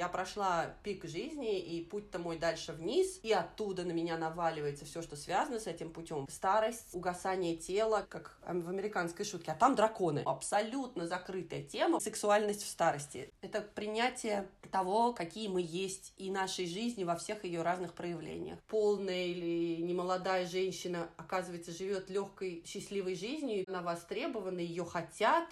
Я 0.00 0.08
прошла 0.08 0.74
пик 0.82 1.04
жизни, 1.04 1.60
и 1.60 1.84
путь-то 1.84 2.18
мой 2.18 2.38
дальше 2.38 2.72
вниз, 2.72 3.20
и 3.22 3.34
оттуда 3.34 3.84
на 3.84 3.92
меня 3.92 4.16
наваливается 4.16 4.86
все, 4.86 5.02
что 5.02 5.14
связано 5.14 5.60
с 5.60 5.66
этим 5.66 5.90
путем. 5.90 6.26
Старость, 6.30 6.94
угасание 6.94 7.54
тела, 7.54 8.06
как 8.08 8.38
в 8.46 8.70
американской 8.70 9.26
шутке, 9.26 9.52
а 9.52 9.54
там 9.54 9.74
драконы. 9.74 10.22
Абсолютно 10.24 11.06
закрытая 11.06 11.62
тема. 11.64 12.00
Сексуальность 12.00 12.62
в 12.62 12.68
старости. 12.68 13.30
Это 13.42 13.60
принятие 13.60 14.48
того, 14.72 15.12
какие 15.12 15.48
мы 15.48 15.60
есть, 15.60 16.14
и 16.16 16.30
нашей 16.30 16.66
жизни 16.66 17.04
во 17.04 17.16
всех 17.16 17.44
ее 17.44 17.60
разных 17.60 17.92
проявлениях. 17.92 18.58
Полная 18.68 19.26
или 19.26 19.82
немолодая 19.82 20.46
женщина, 20.46 21.10
оказывается, 21.18 21.72
живет 21.72 22.08
легкой, 22.08 22.62
счастливой 22.64 23.16
жизнью, 23.16 23.66
она 23.68 23.82
востребована, 23.82 24.60
ее 24.60 24.86
хотят, 24.86 25.44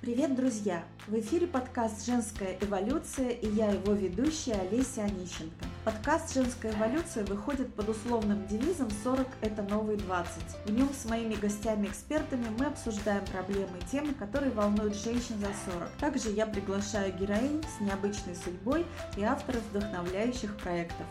Привет, 0.00 0.36
друзья! 0.36 0.84
В 1.08 1.18
эфире 1.18 1.48
подкаст 1.48 2.06
«Женская 2.06 2.56
эволюция» 2.60 3.30
и 3.30 3.48
я 3.48 3.72
его 3.72 3.94
ведущая 3.94 4.52
Олеся 4.52 5.02
Онищенко. 5.02 5.66
Подкаст 5.84 6.34
«Женская 6.34 6.70
эволюция» 6.70 7.24
выходит 7.24 7.74
под 7.74 7.88
условным 7.88 8.46
девизом 8.46 8.86
«40– 9.04 9.26
это 9.40 9.62
новые 9.62 9.98
20». 9.98 10.26
В 10.66 10.70
нем 10.70 10.88
с 10.94 11.04
моими 11.04 11.34
гостями-экспертами 11.34 12.46
мы 12.56 12.66
обсуждаем 12.66 13.24
проблемы 13.26 13.76
и 13.80 13.90
темы, 13.90 14.14
которые 14.14 14.52
волнуют 14.52 14.94
женщин 14.94 15.34
за 15.40 15.50
40. 15.72 15.90
Также 15.98 16.30
я 16.30 16.46
приглашаю 16.46 17.12
героинь 17.18 17.64
с 17.64 17.80
необычной 17.80 18.36
судьбой 18.36 18.86
и 19.16 19.24
авторов 19.24 19.64
вдохновляющих 19.72 20.56
проектов. 20.58 21.06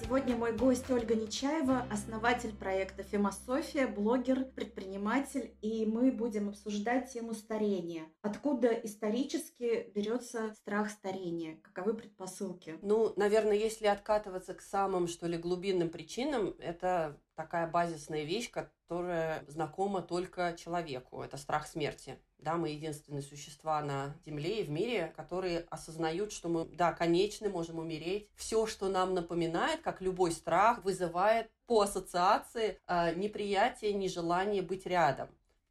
Сегодня 0.00 0.36
мой 0.36 0.52
гость 0.52 0.88
Ольга 0.90 1.16
Нечаева, 1.16 1.84
основатель 1.90 2.54
проекта 2.54 3.02
«Фемософия», 3.02 3.86
блогер, 3.86 4.44
предприниматель, 4.44 5.56
и 5.60 5.84
мы 5.86 6.12
будем 6.12 6.48
обсуждать 6.50 7.12
тему 7.12 7.34
старения. 7.34 8.04
Откуда 8.22 8.68
исторически 8.68 9.90
берется 9.94 10.54
страх 10.54 10.90
старения? 10.90 11.58
Каковы 11.62 11.94
предпосылки? 11.94 12.78
Ну, 12.80 13.12
наверное, 13.16 13.56
если 13.56 13.86
откатываться 13.86 14.54
к 14.54 14.62
самым, 14.62 15.08
что 15.08 15.26
ли, 15.26 15.36
глубинным 15.36 15.90
причинам, 15.90 16.54
это 16.60 17.20
такая 17.38 17.68
базисная 17.68 18.24
вещь, 18.24 18.50
которая 18.50 19.44
знакома 19.46 20.02
только 20.02 20.56
человеку. 20.58 21.22
Это 21.22 21.36
страх 21.36 21.68
смерти. 21.68 22.18
Да, 22.38 22.56
мы 22.56 22.70
единственные 22.70 23.22
существа 23.22 23.80
на 23.80 24.16
Земле 24.26 24.60
и 24.60 24.64
в 24.64 24.70
мире, 24.70 25.12
которые 25.16 25.60
осознают, 25.70 26.32
что 26.32 26.48
мы, 26.48 26.64
да, 26.64 26.92
конечны, 26.92 27.48
можем 27.48 27.78
умереть. 27.78 28.28
Все, 28.34 28.66
что 28.66 28.88
нам 28.88 29.14
напоминает, 29.14 29.82
как 29.82 30.00
любой 30.00 30.32
страх, 30.32 30.84
вызывает 30.84 31.48
по 31.66 31.82
ассоциации 31.82 32.80
э, 32.88 33.14
неприятие, 33.14 33.92
нежелание 33.92 34.62
быть 34.62 34.84
рядом 34.84 35.28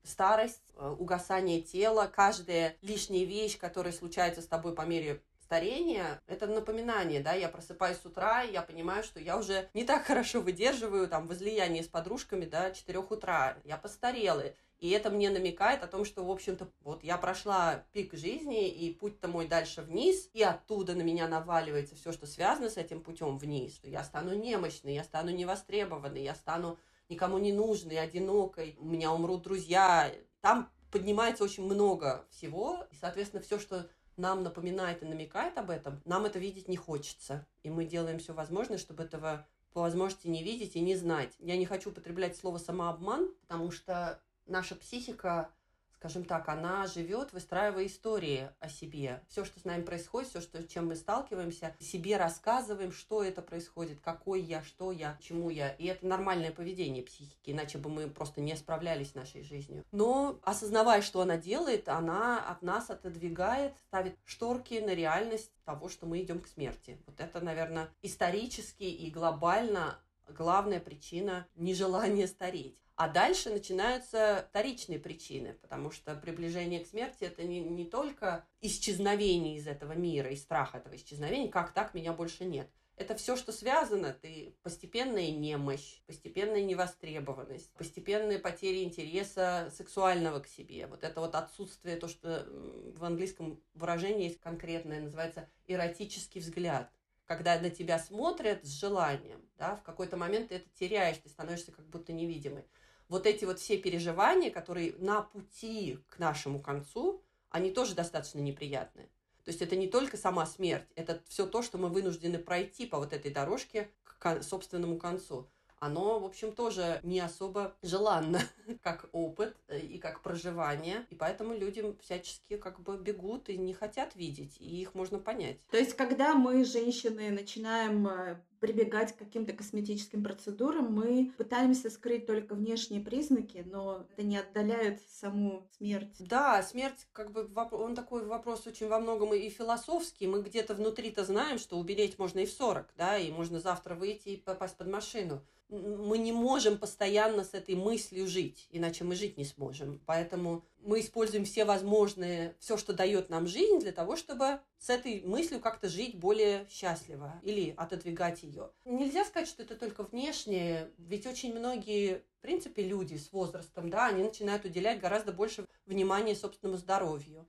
старость, 0.08 0.72
э, 0.76 0.96
угасание 0.98 1.62
тела, 1.62 2.10
каждая 2.14 2.78
лишняя 2.82 3.26
вещь, 3.26 3.58
которая 3.58 3.94
случается 3.94 4.42
с 4.42 4.48
тобой 4.48 4.74
по 4.74 4.84
мере 4.84 5.22
старения, 5.48 6.22
это 6.28 6.46
напоминание, 6.46 7.22
да, 7.22 7.32
я 7.32 7.48
просыпаюсь 7.48 7.98
с 7.98 8.06
утра, 8.06 8.44
и 8.44 8.52
я 8.52 8.62
понимаю, 8.62 9.02
что 9.02 9.22
я 9.22 9.38
уже 9.38 9.70
не 9.74 9.86
так 9.86 10.04
хорошо 10.04 10.42
выдерживаю 10.42 11.08
там 11.08 11.26
возлияние 11.26 11.84
с 11.84 11.88
подружками 11.88 12.44
до 12.44 12.74
4 12.76 13.00
утра, 13.00 13.56
я 13.64 13.78
постарела, 13.78 14.44
и 14.80 14.90
это 14.90 15.10
мне 15.10 15.30
намекает 15.30 15.84
о 15.84 15.88
том, 15.88 16.04
что, 16.04 16.26
в 16.26 16.30
общем-то, 16.30 16.68
вот 16.82 17.02
я 17.02 17.18
прошла 17.18 17.86
пик 17.94 18.14
жизни, 18.14 18.68
и 18.68 18.94
путь-то 18.94 19.30
мой 19.30 19.48
дальше 19.48 19.82
вниз, 19.82 20.30
и 20.34 20.44
оттуда 20.44 20.96
на 20.96 21.02
меня 21.02 21.30
наваливается 21.30 21.96
все, 21.96 22.12
что 22.12 22.28
связано 22.28 22.70
с 22.70 22.76
этим 22.76 23.02
путем 23.02 23.38
вниз, 23.38 23.74
что 23.74 23.88
я 23.88 24.04
стану 24.04 24.34
немощной, 24.36 24.96
я 24.96 25.06
стану 25.06 25.30
невостребованной, 25.30 26.24
я 26.24 26.36
стану 26.36 26.78
никому 27.08 27.38
не 27.38 27.54
нужной, 27.54 28.00
одинокой, 28.00 28.76
у 28.80 28.86
меня 28.86 29.14
умрут 29.14 29.44
друзья. 29.44 30.12
Там 30.42 30.70
поднимается 30.92 31.44
очень 31.44 31.64
много 31.64 32.26
всего, 32.30 32.86
и, 32.92 32.96
соответственно, 32.96 33.42
все, 33.42 33.60
что 33.60 33.88
нам 34.18 34.44
напоминает 34.44 35.04
и 35.04 35.06
намекает 35.06 35.58
об 35.58 35.70
этом, 35.70 36.02
нам 36.06 36.26
это 36.26 36.40
видеть 36.40 36.68
не 36.68 36.76
хочется. 36.76 37.46
И 37.64 37.70
мы 37.70 37.86
делаем 37.86 38.20
все 38.20 38.34
возможное, 38.34 38.78
чтобы 38.78 39.04
этого 39.04 39.46
по 39.74 39.82
возможности 39.82 40.28
не 40.28 40.44
видеть 40.44 40.76
и 40.76 40.82
не 40.82 40.96
знать. 40.96 41.34
Я 41.40 41.56
не 41.56 41.66
хочу 41.66 41.92
употреблять 41.92 42.36
слово 42.36 42.58
самообман, 42.58 43.34
потому 43.42 43.72
что 43.72 44.20
наша 44.48 44.76
психика 44.76 45.52
скажем 46.00 46.26
так, 46.26 46.48
она 46.48 46.86
живет, 46.88 47.34
выстраивая 47.34 47.88
истории 47.88 48.50
о 48.60 48.70
себе. 48.70 49.24
Все, 49.28 49.44
что 49.44 49.60
с 49.60 49.66
нами 49.66 49.82
происходит, 49.82 50.30
все, 50.30 50.42
что, 50.42 50.64
чем 50.68 50.88
мы 50.88 50.96
сталкиваемся, 50.96 51.76
себе 51.80 52.18
рассказываем, 52.18 52.92
что 52.92 53.24
это 53.24 53.42
происходит, 53.42 54.00
какой 54.00 54.42
я, 54.42 54.62
что 54.64 54.92
я, 54.92 55.18
чему 55.22 55.50
я. 55.50 55.70
И 55.70 55.86
это 55.86 56.06
нормальное 56.06 56.52
поведение 56.52 57.04
психики, 57.04 57.52
иначе 57.52 57.78
бы 57.78 57.90
мы 57.90 58.08
просто 58.08 58.42
не 58.42 58.56
справлялись 58.56 59.12
с 59.12 59.16
нашей 59.16 59.44
жизнью. 59.44 59.84
Но 59.92 60.40
осознавая, 60.44 61.02
что 61.02 61.22
она 61.22 61.38
делает, 61.38 61.90
она 61.90 62.40
от 62.48 62.62
нас 62.62 62.90
отодвигает, 62.90 63.74
ставит 63.88 64.16
шторки 64.24 64.76
на 64.76 64.94
реальность 64.94 65.52
того, 65.66 65.90
что 65.90 66.06
мы 66.06 66.22
идем 66.22 66.40
к 66.40 66.48
смерти. 66.48 66.98
Вот 67.08 67.20
это, 67.20 67.42
наверное, 67.42 67.90
исторически 68.02 68.84
и 68.84 69.10
глобально 69.10 70.00
главная 70.30 70.80
причина 70.80 71.48
нежелания 71.56 72.28
стареть. 72.28 72.80
А 72.98 73.08
дальше 73.08 73.52
начинаются 73.52 74.48
вторичные 74.50 74.98
причины, 74.98 75.54
потому 75.62 75.92
что 75.92 76.16
приближение 76.16 76.80
к 76.80 76.88
смерти 76.88 77.26
это 77.26 77.44
не, 77.44 77.60
не 77.60 77.86
только 77.86 78.48
исчезновение 78.60 79.58
из 79.58 79.68
этого 79.68 79.92
мира 79.92 80.32
и 80.32 80.36
страх 80.36 80.74
этого 80.74 80.96
исчезновения, 80.96 81.52
как 81.52 81.74
так 81.74 81.94
меня 81.94 82.12
больше 82.12 82.44
нет. 82.44 82.68
Это 82.96 83.14
все, 83.14 83.36
что 83.36 83.52
связано, 83.52 84.12
ты 84.12 84.56
постепенная 84.64 85.30
немощь, 85.30 86.02
постепенная 86.08 86.64
невостребованность, 86.64 87.72
постепенная 87.74 88.40
потеря 88.40 88.84
интереса 88.84 89.72
сексуального 89.72 90.40
к 90.40 90.48
себе. 90.48 90.88
Вот 90.88 91.04
это 91.04 91.22
вот 91.22 91.36
отсутствие, 91.36 91.98
то, 91.98 92.08
что 92.08 92.48
в 92.96 93.04
английском 93.04 93.62
выражении 93.76 94.24
есть 94.24 94.40
конкретное, 94.40 95.02
называется 95.02 95.48
эротический 95.68 96.42
взгляд 96.42 96.92
когда 97.28 97.60
на 97.60 97.70
тебя 97.70 98.00
смотрят 98.00 98.66
с 98.66 98.70
желанием, 98.80 99.42
да, 99.58 99.76
в 99.76 99.84
какой-то 99.84 100.18
момент 100.18 100.50
ты 100.50 100.56
это 100.56 100.70
теряешь, 100.74 101.18
ты 101.18 101.30
становишься 101.30 101.72
как 101.72 101.86
будто 101.86 102.12
невидимый 102.12 102.64
вот 103.10 103.26
эти 103.26 103.46
вот 103.46 103.60
все 103.60 103.78
переживания, 103.78 104.52
которые 104.52 104.94
на 104.98 105.22
пути 105.22 106.00
к 106.08 106.20
нашему 106.20 106.60
концу, 106.62 107.24
они 107.50 107.72
тоже 107.72 107.96
достаточно 107.96 108.40
неприятные. 108.40 109.08
То 109.46 109.52
есть 109.52 109.62
это 109.62 109.76
не 109.78 109.88
только 109.88 110.18
сама 110.18 110.46
смерть, 110.46 110.88
это 110.96 111.22
все 111.28 111.48
то, 111.48 111.62
что 111.62 111.78
мы 111.78 111.88
вынуждены 111.88 112.38
пройти 112.38 112.86
по 112.86 112.98
вот 112.98 113.14
этой 113.14 113.32
дорожке 113.32 113.90
к 114.04 114.44
собственному 114.44 114.98
концу 114.98 115.50
оно, 115.80 116.20
в 116.20 116.26
общем, 116.26 116.54
тоже 116.54 117.00
не 117.04 117.20
особо 117.20 117.76
желанно 117.82 118.42
как 118.84 119.10
опыт 119.12 119.56
э, 119.68 119.80
и 119.80 119.98
как 119.98 120.22
проживание. 120.22 121.06
И 121.10 121.16
поэтому 121.16 121.54
люди 121.54 121.84
всячески 122.02 122.58
как 122.58 122.80
бы 122.80 122.98
бегут 122.98 123.50
и 123.50 123.58
не 123.58 123.74
хотят 123.74 124.16
видеть, 124.16 124.58
и 124.60 124.82
их 124.82 124.96
можно 124.96 125.20
понять. 125.20 125.58
То 125.70 125.78
есть, 125.78 125.96
когда 125.96 126.34
мы, 126.34 126.66
женщины, 126.66 127.30
начинаем 127.30 128.08
э, 128.08 128.42
прибегать 128.60 129.14
к 129.14 129.18
каким-то 129.18 129.54
косметическим 129.54 130.24
процедурам, 130.24 130.94
мы 130.94 131.32
пытаемся 131.38 131.90
скрыть 131.90 132.26
только 132.26 132.56
внешние 132.56 133.02
признаки, 133.02 133.66
но 133.66 134.06
это 134.12 134.24
не 134.26 134.38
отдаляет 134.38 135.02
саму 135.10 135.68
смерть. 135.78 136.16
Да, 136.20 136.62
смерть, 136.64 137.08
как 137.14 137.32
бы, 137.32 137.50
он 137.72 137.96
такой 137.96 138.26
вопрос 138.26 138.68
очень 138.68 138.88
во 138.88 139.00
многом 139.00 139.34
и 139.34 139.50
философский. 139.50 140.28
Мы 140.28 140.42
где-то 140.42 140.76
внутри-то 140.76 141.24
знаем, 141.24 141.60
что 141.60 141.78
убереть 141.78 142.20
можно 142.20 142.40
и 142.40 142.46
в 142.46 142.52
40, 142.52 142.94
да, 142.98 143.18
и 143.18 143.32
можно 143.32 143.60
завтра 143.60 143.96
выйти 143.96 144.30
и 144.30 144.38
попасть 144.38 144.78
под 144.78 144.88
машину 144.88 145.42
мы 145.70 146.18
не 146.18 146.32
можем 146.32 146.78
постоянно 146.78 147.44
с 147.44 147.54
этой 147.54 147.76
мыслью 147.76 148.28
жить, 148.28 148.68
иначе 148.72 149.04
мы 149.04 149.16
жить 149.16 149.38
не 149.38 149.46
сможем. 149.46 150.02
Поэтому 150.06 150.64
мы 150.80 151.00
используем 151.00 151.46
все 151.46 151.66
возможные, 151.66 152.56
все, 152.60 152.78
что 152.78 152.94
дает 152.94 153.30
нам 153.30 153.48
жизнь, 153.48 153.80
для 153.80 153.92
того, 153.92 154.16
чтобы 154.16 154.60
с 154.80 154.90
этой 154.90 155.22
мыслью 155.22 155.60
как-то 155.60 155.90
жить 155.90 156.16
более 156.16 156.68
счастливо 156.70 157.40
или 157.44 157.74
отодвигать 157.78 158.44
ее. 158.44 158.72
Нельзя 158.86 159.26
сказать, 159.26 159.48
что 159.50 159.64
это 159.64 159.76
только 159.76 160.04
внешнее, 160.04 160.92
ведь 160.98 161.26
очень 161.26 161.54
многие, 161.58 162.24
в 162.38 162.42
принципе, 162.42 162.84
люди 162.84 163.16
с 163.16 163.32
возрастом, 163.32 163.90
да, 163.90 164.08
они 164.08 164.24
начинают 164.24 164.66
уделять 164.66 165.00
гораздо 165.00 165.32
больше 165.32 165.66
внимания 165.86 166.36
собственному 166.36 166.78
здоровью 166.78 167.48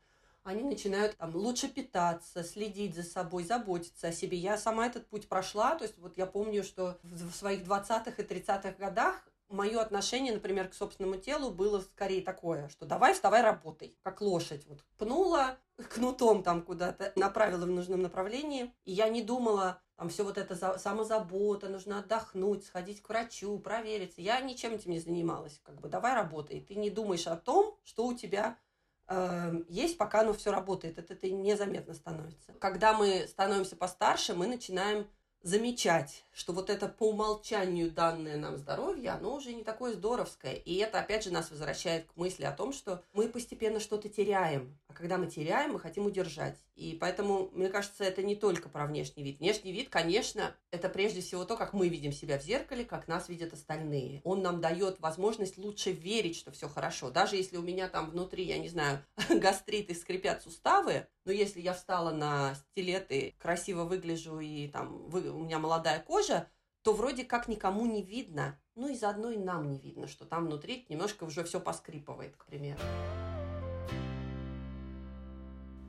они 0.49 0.62
начинают 0.62 1.16
там, 1.16 1.37
лучше 1.37 1.69
питаться, 1.69 2.43
следить 2.43 2.95
за 2.95 3.03
собой, 3.03 3.45
заботиться 3.45 4.09
о 4.09 4.13
себе. 4.13 4.39
Я 4.39 4.57
сама 4.57 4.86
этот 4.86 5.07
путь 5.07 5.28
прошла, 5.28 5.75
то 5.75 5.84
есть 5.84 5.98
вот 5.98 6.16
я 6.16 6.27
помню, 6.27 6.65
что 6.65 6.98
в 7.03 7.33
своих 7.33 7.65
20-х 7.65 8.10
и 8.10 8.25
30-х 8.25 8.72
годах 8.78 9.28
мое 9.48 9.80
отношение, 9.80 10.33
например, 10.33 10.68
к 10.68 10.74
собственному 10.74 11.16
телу 11.16 11.50
было 11.50 11.80
скорее 11.80 12.22
такое, 12.22 12.68
что 12.68 12.86
давай 12.86 13.15
вставай 13.15 13.42
работай, 13.42 13.97
как 14.03 14.21
лошадь. 14.21 14.66
Вот 14.66 14.84
пнула 14.97 15.59
кнутом 15.91 16.42
там 16.42 16.62
куда-то, 16.62 17.12
направила 17.16 17.65
в 17.65 17.71
нужном 17.71 18.03
направлении, 18.03 18.74
и 18.84 18.92
я 18.92 19.09
не 19.09 19.22
думала, 19.22 19.80
там 19.97 20.09
все 20.09 20.24
вот 20.24 20.39
это 20.39 20.54
за, 20.54 20.78
самозабота, 20.78 21.68
нужно 21.68 22.00
отдохнуть, 22.00 22.65
сходить 22.65 23.03
к 23.03 23.09
врачу, 23.09 23.59
провериться. 23.59 24.21
Я 24.21 24.41
ничем 24.41 24.74
этим 24.74 24.92
не 24.92 25.00
занималась. 25.00 25.60
Как 25.65 25.80
бы 25.80 25.89
давай 25.89 26.15
работай. 26.15 26.60
Ты 26.60 26.77
не 26.77 26.91
думаешь 26.91 27.27
о 27.27 27.36
том, 27.36 27.77
что 27.84 28.06
у 28.06 28.15
тебя 28.15 28.59
Эм, 29.10 29.65
есть, 29.71 29.97
пока 29.97 30.21
оно 30.21 30.34
все 30.34 30.53
работает. 30.53 30.98
Это, 30.98 31.15
это 31.15 31.30
незаметно 31.30 31.94
становится. 31.94 32.53
Когда 32.60 32.92
мы 32.92 33.27
становимся 33.27 33.74
постарше, 33.74 34.34
мы 34.34 34.47
начинаем 34.47 35.09
замечать, 35.43 36.25
что 36.33 36.53
вот 36.53 36.71
это 36.71 36.89
по 36.89 37.11
умолчанию 37.11 37.91
данное 37.91 38.37
нам 38.37 38.59
здоровье, 38.59 39.11
оно 39.11 39.35
уже 39.35 39.53
не 39.53 39.65
такое 39.65 39.95
здоровское. 39.95 40.55
И 40.55 40.75
это, 40.77 41.01
опять 41.01 41.25
же, 41.25 41.33
нас 41.33 41.51
возвращает 41.51 42.07
к 42.07 42.17
мысли 42.17 42.45
о 42.45 42.53
том, 42.53 42.73
что 42.73 43.03
мы 43.13 43.29
постепенно 43.29 43.81
что-то 43.81 44.09
теряем. 44.09 44.79
А 44.89 44.95
когда 44.95 45.19
мы 45.19 45.27
теряем, 45.27 45.73
мы 45.73 45.81
хотим 45.81 46.07
удержать. 46.07 46.59
И 46.75 46.97
поэтому, 46.99 47.51
мне 47.53 47.69
кажется, 47.69 48.05
это 48.05 48.23
не 48.23 48.35
только 48.35 48.71
про 48.71 48.87
внешний 48.87 49.23
вид. 49.23 49.39
Внешний 49.39 49.71
вид, 49.71 49.91
конечно, 49.91 50.57
это 50.71 50.89
прежде 50.89 51.21
всего 51.21 51.45
то, 51.45 51.57
как 51.57 51.75
мы 51.75 51.89
видим 51.89 52.11
себя 52.11 52.39
в 52.39 52.43
зеркале, 52.43 52.87
как 52.87 53.07
нас 53.07 53.29
видят 53.29 53.53
остальные. 53.53 54.23
Он 54.25 54.41
нам 54.41 54.63
дает 54.63 54.99
возможность 55.01 55.59
лучше 55.59 55.93
верить, 55.93 56.37
что 56.37 56.53
все 56.53 56.69
хорошо. 56.69 57.11
Даже 57.11 57.37
если 57.37 57.59
у 57.59 57.63
меня 57.63 57.89
там 57.89 58.11
внутри, 58.11 58.45
я 58.45 58.59
не 58.59 58.71
знаю, 58.71 59.05
гастрит 59.29 59.91
и 59.91 59.95
скрипят 59.95 60.43
суставы, 60.43 61.07
но 61.27 61.33
если 61.33 61.61
я 61.61 61.75
встала 61.75 62.11
на 62.11 62.55
стилеты, 62.55 63.35
красиво 63.39 63.85
выгляжу 63.85 64.41
и 64.41 64.69
там 64.69 65.07
вы, 65.11 65.29
у 65.29 65.45
меня 65.45 65.59
молодая 65.59 66.01
кожа, 66.01 66.49
то 66.83 66.95
вроде 66.95 67.25
как 67.25 67.49
никому 67.49 67.85
не 67.85 68.03
видно. 68.03 68.59
Ну 68.75 68.89
и 68.89 68.95
заодно 68.95 69.31
и 69.31 69.37
нам 69.37 69.69
не 69.69 69.79
видно, 69.79 70.07
что 70.07 70.25
там 70.25 70.47
внутри 70.47 70.87
немножко 70.89 71.25
уже 71.25 71.45
все 71.45 71.61
поскрипывает, 71.61 72.37
к 72.37 72.47
примеру 72.47 72.81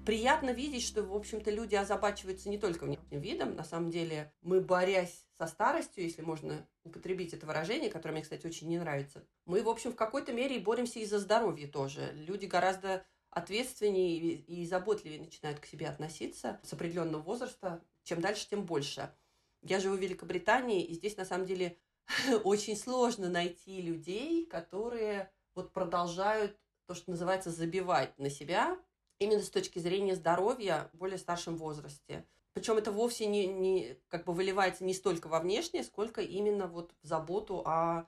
приятно 0.09 0.50
видеть, 0.50 0.81
что, 0.88 1.03
в 1.03 1.15
общем-то, 1.15 1.51
люди 1.51 1.75
озабачиваются 1.75 2.50
не 2.50 2.57
только 2.57 2.85
внешним 2.85 3.21
видом. 3.21 3.56
На 3.56 3.63
самом 3.63 3.91
деле, 3.91 4.33
мы, 4.41 4.59
борясь 4.59 5.27
со 5.38 5.45
старостью, 5.45 6.03
если 6.03 6.23
можно 6.23 6.67
употребить 6.83 7.31
это 7.35 7.45
выражение, 7.45 7.91
которое 7.91 8.13
мне, 8.13 8.23
кстати, 8.23 8.47
очень 8.47 8.69
не 8.69 8.79
нравится, 8.79 9.23
мы, 9.45 9.61
в 9.61 9.69
общем, 9.69 9.91
в 9.91 9.95
какой-то 9.95 10.33
мере 10.33 10.56
и 10.56 10.59
боремся 10.59 10.97
и 10.97 11.06
за 11.06 11.19
здоровье 11.19 11.67
тоже. 11.67 12.11
Люди 12.15 12.47
гораздо 12.47 13.06
ответственнее 13.29 14.17
и 14.17 14.65
заботливее 14.65 15.19
начинают 15.19 15.59
к 15.59 15.67
себе 15.67 15.88
относиться 15.88 16.59
с 16.63 16.73
определенного 16.73 17.21
возраста. 17.21 17.79
Чем 18.03 18.19
дальше, 18.19 18.50
тем 18.50 18.65
больше. 18.65 19.13
Я 19.62 19.79
живу 19.79 19.95
в 19.95 20.01
Великобритании, 20.01 20.83
и 20.85 20.95
здесь, 20.95 21.17
на 21.17 21.25
самом 21.25 21.45
деле, 21.45 21.77
очень 22.44 22.75
сложно 22.75 23.29
найти 23.29 23.79
людей, 23.79 24.47
которые 24.47 25.31
вот 25.53 25.71
продолжают 25.71 26.57
то, 26.88 26.95
что 26.95 27.12
называется, 27.12 27.51
забивать 27.51 28.17
на 28.17 28.31
себя 28.31 28.75
именно 29.19 29.42
с 29.42 29.50
точки 29.50 29.80
зрения 29.80 30.16
здоровья 30.16 30.89
в 30.94 30.98
более 30.98 31.18
старшем 31.18 31.57
возрасте. 31.57 32.25
Причем 32.54 32.77
это 32.77 32.92
вовсе 32.92 33.27
не, 33.27 33.45
не 33.48 33.98
как 34.07 34.25
бы 34.25 34.33
выливается 34.33 34.83
не 34.83 34.94
столько 34.94 35.27
во 35.27 35.39
внешнее, 35.39 35.83
сколько 35.83 36.21
именно 36.21 36.68
вот 36.68 36.94
в 37.01 37.07
заботу 37.07 37.62
о 37.66 38.06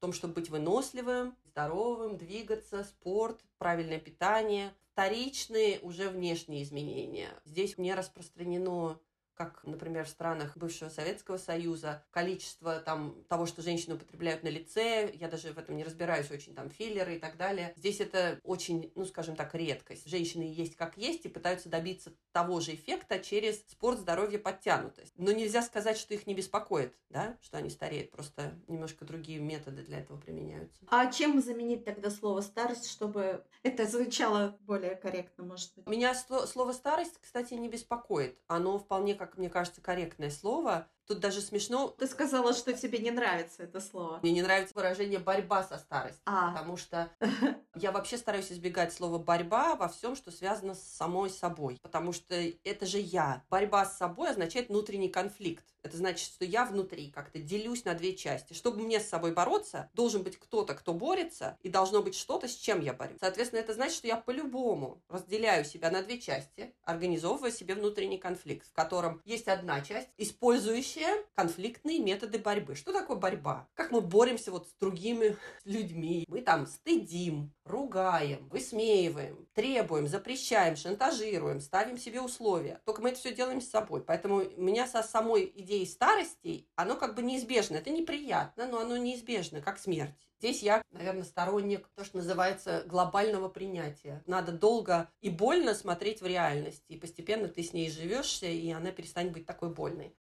том, 0.00 0.12
чтобы 0.12 0.34
быть 0.34 0.50
выносливым, 0.50 1.36
здоровым, 1.44 2.18
двигаться, 2.18 2.84
спорт, 2.84 3.40
правильное 3.58 4.00
питание, 4.00 4.74
вторичные 4.92 5.78
уже 5.80 6.08
внешние 6.08 6.62
изменения. 6.62 7.30
Здесь 7.44 7.78
не 7.78 7.94
распространено 7.94 8.98
как, 9.34 9.64
например, 9.64 10.04
в 10.04 10.08
странах 10.08 10.56
бывшего 10.56 10.88
Советского 10.88 11.36
Союза, 11.36 12.04
количество 12.10 12.80
там 12.80 13.24
того, 13.28 13.46
что 13.46 13.62
женщины 13.62 13.96
употребляют 13.96 14.42
на 14.42 14.48
лице, 14.48 15.12
я 15.14 15.28
даже 15.28 15.52
в 15.52 15.58
этом 15.58 15.76
не 15.76 15.84
разбираюсь, 15.84 16.30
очень 16.30 16.54
там 16.54 16.70
филлеры 16.70 17.16
и 17.16 17.18
так 17.18 17.36
далее. 17.36 17.72
Здесь 17.76 18.00
это 18.00 18.40
очень, 18.44 18.92
ну, 18.94 19.04
скажем 19.04 19.36
так, 19.36 19.54
редкость. 19.54 20.08
Женщины 20.08 20.42
есть 20.42 20.76
как 20.76 20.96
есть 20.96 21.24
и 21.24 21.28
пытаются 21.28 21.68
добиться 21.68 22.12
того 22.32 22.60
же 22.60 22.74
эффекта 22.74 23.18
через 23.18 23.60
спорт, 23.68 23.98
здоровье, 23.98 24.38
подтянутость. 24.38 25.12
Но 25.16 25.32
нельзя 25.32 25.62
сказать, 25.62 25.98
что 25.98 26.14
их 26.14 26.26
не 26.26 26.34
беспокоит, 26.34 26.94
да, 27.10 27.36
что 27.40 27.58
они 27.58 27.70
стареют, 27.70 28.10
просто 28.10 28.54
немножко 28.68 29.04
другие 29.04 29.40
методы 29.40 29.82
для 29.82 30.00
этого 30.00 30.18
применяются. 30.18 30.80
А 30.88 31.10
чем 31.10 31.40
заменить 31.40 31.84
тогда 31.84 32.10
слово 32.10 32.40
старость, 32.40 32.90
чтобы 32.90 33.44
это 33.62 33.86
звучало 33.86 34.56
более 34.60 34.94
корректно, 34.94 35.44
может 35.44 35.74
быть? 35.74 35.86
Меня 35.86 36.14
слово 36.14 36.72
старость, 36.72 37.18
кстати, 37.20 37.54
не 37.54 37.68
беспокоит. 37.68 38.38
Оно 38.46 38.78
вполне 38.78 39.14
как 39.14 39.23
мне 39.36 39.50
кажется, 39.50 39.80
корректное 39.80 40.30
слово. 40.30 40.88
Тут 41.06 41.20
даже 41.20 41.40
смешно. 41.40 41.88
Ты 41.88 42.06
сказала, 42.06 42.54
что 42.54 42.72
тебе 42.72 42.98
не 42.98 43.10
нравится 43.10 43.64
это 43.64 43.80
слово. 43.80 44.20
Мне 44.22 44.32
не 44.32 44.42
нравится 44.42 44.74
выражение 44.74 45.18
«борьба 45.18 45.62
со 45.62 45.78
старостью», 45.78 46.22
а. 46.24 46.50
потому 46.50 46.76
что 46.76 47.10
я 47.74 47.92
вообще 47.92 48.16
стараюсь 48.18 48.52
избегать 48.52 48.92
слова 48.92 49.18
«борьба» 49.18 49.74
во 49.74 49.88
всем, 49.88 50.16
что 50.16 50.30
связано 50.30 50.74
с 50.74 50.82
самой 50.82 51.30
собой, 51.30 51.78
потому 51.82 52.12
что 52.12 52.34
это 52.64 52.86
же 52.86 52.98
я. 52.98 53.42
Борьба 53.50 53.84
с 53.84 53.98
собой 53.98 54.30
означает 54.30 54.68
внутренний 54.68 55.08
конфликт. 55.08 55.64
Это 55.82 55.98
значит, 55.98 56.26
что 56.26 56.46
я 56.46 56.64
внутри 56.64 57.10
как-то 57.10 57.38
делюсь 57.38 57.84
на 57.84 57.94
две 57.94 58.16
части. 58.16 58.54
Чтобы 58.54 58.82
мне 58.82 59.00
с 59.00 59.08
собой 59.08 59.32
бороться, 59.32 59.90
должен 59.92 60.22
быть 60.22 60.38
кто-то, 60.38 60.74
кто 60.74 60.94
борется, 60.94 61.58
и 61.60 61.68
должно 61.68 62.02
быть 62.02 62.14
что-то, 62.14 62.48
с 62.48 62.54
чем 62.54 62.80
я 62.80 62.94
борюсь. 62.94 63.18
Соответственно, 63.20 63.60
это 63.60 63.74
значит, 63.74 63.96
что 63.96 64.06
я 64.06 64.16
по-любому 64.16 65.02
разделяю 65.08 65.64
себя 65.64 65.90
на 65.90 66.02
две 66.02 66.18
части, 66.18 66.74
организовывая 66.84 67.50
себе 67.50 67.74
внутренний 67.74 68.16
конфликт, 68.16 68.66
в 68.66 68.72
котором 68.72 69.20
есть 69.26 69.46
одна 69.46 69.82
часть, 69.82 70.08
использующая 70.16 71.22
конфликтные 71.34 71.98
методы 71.98 72.38
борьбы. 72.38 72.76
Что 72.76 72.92
такое 72.92 73.18
борьба? 73.18 73.68
Как 73.74 73.90
мы 73.90 74.00
боремся 74.00 74.52
вот 74.52 74.66
с 74.68 74.72
другими 74.80 75.36
людьми? 75.64 76.24
Мы 76.28 76.40
там 76.40 76.66
стыдим, 76.66 77.52
ругаем, 77.64 78.48
высмеиваем, 78.48 79.46
требуем, 79.54 80.06
запрещаем, 80.06 80.76
шантажируем, 80.76 81.60
ставим 81.60 81.98
себе 81.98 82.20
условия. 82.20 82.80
Только 82.84 83.02
мы 83.02 83.10
это 83.10 83.18
все 83.18 83.34
делаем 83.34 83.60
с 83.60 83.68
собой. 83.68 84.02
Поэтому 84.02 84.42
у 84.56 84.62
меня 84.62 84.86
со 84.86 85.02
самой 85.02 85.50
идеей 85.56 85.86
старости, 85.86 86.68
оно 86.76 86.96
как 86.96 87.14
бы 87.14 87.22
неизбежно. 87.22 87.76
Это 87.76 87.90
неприятно, 87.90 88.66
но 88.66 88.80
оно 88.80 88.96
неизбежно, 88.96 89.60
как 89.60 89.78
смерть. 89.78 90.14
Здесь 90.38 90.62
я, 90.62 90.82
наверное, 90.90 91.24
сторонник 91.24 91.88
то, 91.94 92.04
что 92.04 92.18
называется 92.18 92.84
глобального 92.86 93.48
принятия. 93.48 94.22
Надо 94.26 94.52
долго 94.52 95.08
и 95.22 95.30
больно 95.30 95.74
смотреть 95.74 96.20
в 96.20 96.26
реальность, 96.26 96.84
и 96.88 96.96
постепенно 96.96 97.48
ты 97.48 97.62
с 97.62 97.72
ней 97.72 97.90
живешься, 97.90 98.46
и 98.46 98.70
она 98.70 98.90
перестанет 98.90 99.32
быть 99.32 99.46
такой 99.46 99.70
больной. 99.70 100.14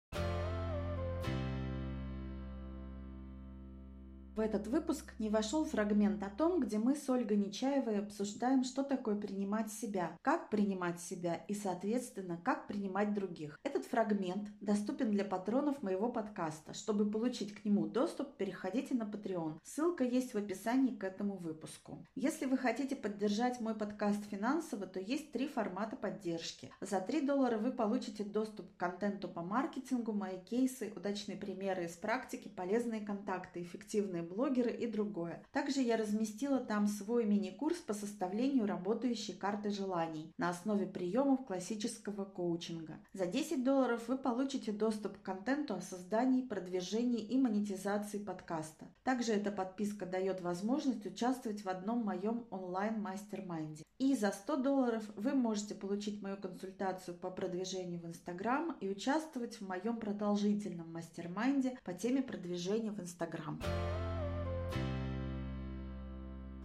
В 4.36 4.40
этот 4.40 4.66
выпуск 4.66 5.14
не 5.20 5.30
вошел 5.30 5.64
фрагмент 5.64 6.24
о 6.24 6.30
том, 6.30 6.60
где 6.60 6.80
мы 6.80 6.96
с 6.96 7.08
Ольгой 7.08 7.38
Нечаевой 7.38 8.00
обсуждаем, 8.00 8.64
что 8.64 8.82
такое 8.82 9.16
принимать 9.16 9.72
себя, 9.72 10.18
как 10.24 10.50
принимать 10.50 11.00
себя 11.00 11.36
и, 11.48 11.54
соответственно, 11.54 12.42
как 12.44 12.66
принимать 12.66 13.14
других. 13.14 13.60
Этот 13.64 13.86
фрагмент 13.86 14.50
доступен 14.60 15.12
для 15.12 15.24
патронов 15.24 15.84
моего 15.84 16.12
подкаста. 16.12 16.74
Чтобы 16.74 17.12
получить 17.12 17.54
к 17.54 17.64
нему 17.64 17.86
доступ, 17.86 18.36
переходите 18.36 18.96
на 18.96 19.04
Patreon. 19.04 19.60
Ссылка 19.64 20.04
есть 20.04 20.34
в 20.34 20.38
описании 20.40 20.96
к 20.96 21.04
этому 21.04 21.38
выпуску. 21.38 22.04
Если 22.16 22.48
вы 22.48 22.58
хотите 22.58 22.96
поддержать 22.96 23.62
мой 23.62 23.76
подкаст 23.76 24.26
финансово, 24.32 24.88
то 24.88 25.00
есть 25.00 25.32
три 25.32 25.48
формата 25.48 25.96
поддержки. 25.96 26.74
За 26.82 27.02
3 27.02 27.22
доллара 27.22 27.60
вы 27.60 27.72
получите 27.72 28.24
доступ 28.24 28.74
к 28.74 28.80
контенту 28.80 29.28
по 29.30 29.44
маркетингу, 29.44 30.12
мои 30.12 30.40
кейсы, 30.40 30.92
удачные 30.96 31.38
примеры 31.38 31.86
из 31.86 31.92
практики, 31.92 32.48
полезные 32.48 33.02
контакты, 33.02 33.62
эффективные 33.62 34.23
блогеры 34.24 34.72
и 34.72 34.88
другое. 34.88 35.44
Также 35.52 35.82
я 35.82 35.98
разместила 35.98 36.60
там 36.60 36.88
свой 36.88 37.26
мини-курс 37.26 37.78
по 37.78 37.94
составлению 37.94 38.66
работающей 38.66 39.34
карты 39.34 39.70
желаний 39.70 40.32
на 40.38 40.50
основе 40.50 40.86
приемов 40.86 41.46
классического 41.46 42.26
коучинга. 42.26 43.00
За 43.14 43.26
10 43.26 43.64
долларов 43.64 44.08
вы 44.08 44.18
получите 44.18 44.72
доступ 44.72 45.18
к 45.18 45.22
контенту 45.22 45.76
о 45.76 45.82
создании, 45.82 46.42
продвижении 46.42 47.22
и 47.22 47.38
монетизации 47.38 48.20
подкаста. 48.20 48.88
Также 49.04 49.34
эта 49.34 49.52
подписка 49.52 50.06
дает 50.06 50.42
возможность 50.42 51.06
участвовать 51.06 51.64
в 51.64 51.70
одном 51.70 52.04
моем 52.04 52.46
онлайн-мастер-майнде. 52.50 53.84
И 54.00 54.16
за 54.16 54.32
100 54.32 54.58
долларов 54.58 55.04
вы 55.16 55.34
можете 55.34 55.76
получить 55.76 56.22
мою 56.22 56.36
консультацию 56.38 57.18
по 57.18 57.30
продвижению 57.30 58.02
в 58.02 58.06
Инстаграм 58.06 58.76
и 58.82 58.90
участвовать 58.90 59.62
в 59.62 59.68
моем 59.68 59.98
продолжительном 59.98 60.92
мастер-майнде 60.92 61.78
по 61.84 61.94
теме 61.94 62.22
продвижения 62.22 62.92
в 62.92 63.00
Инстаграм. 63.00 63.62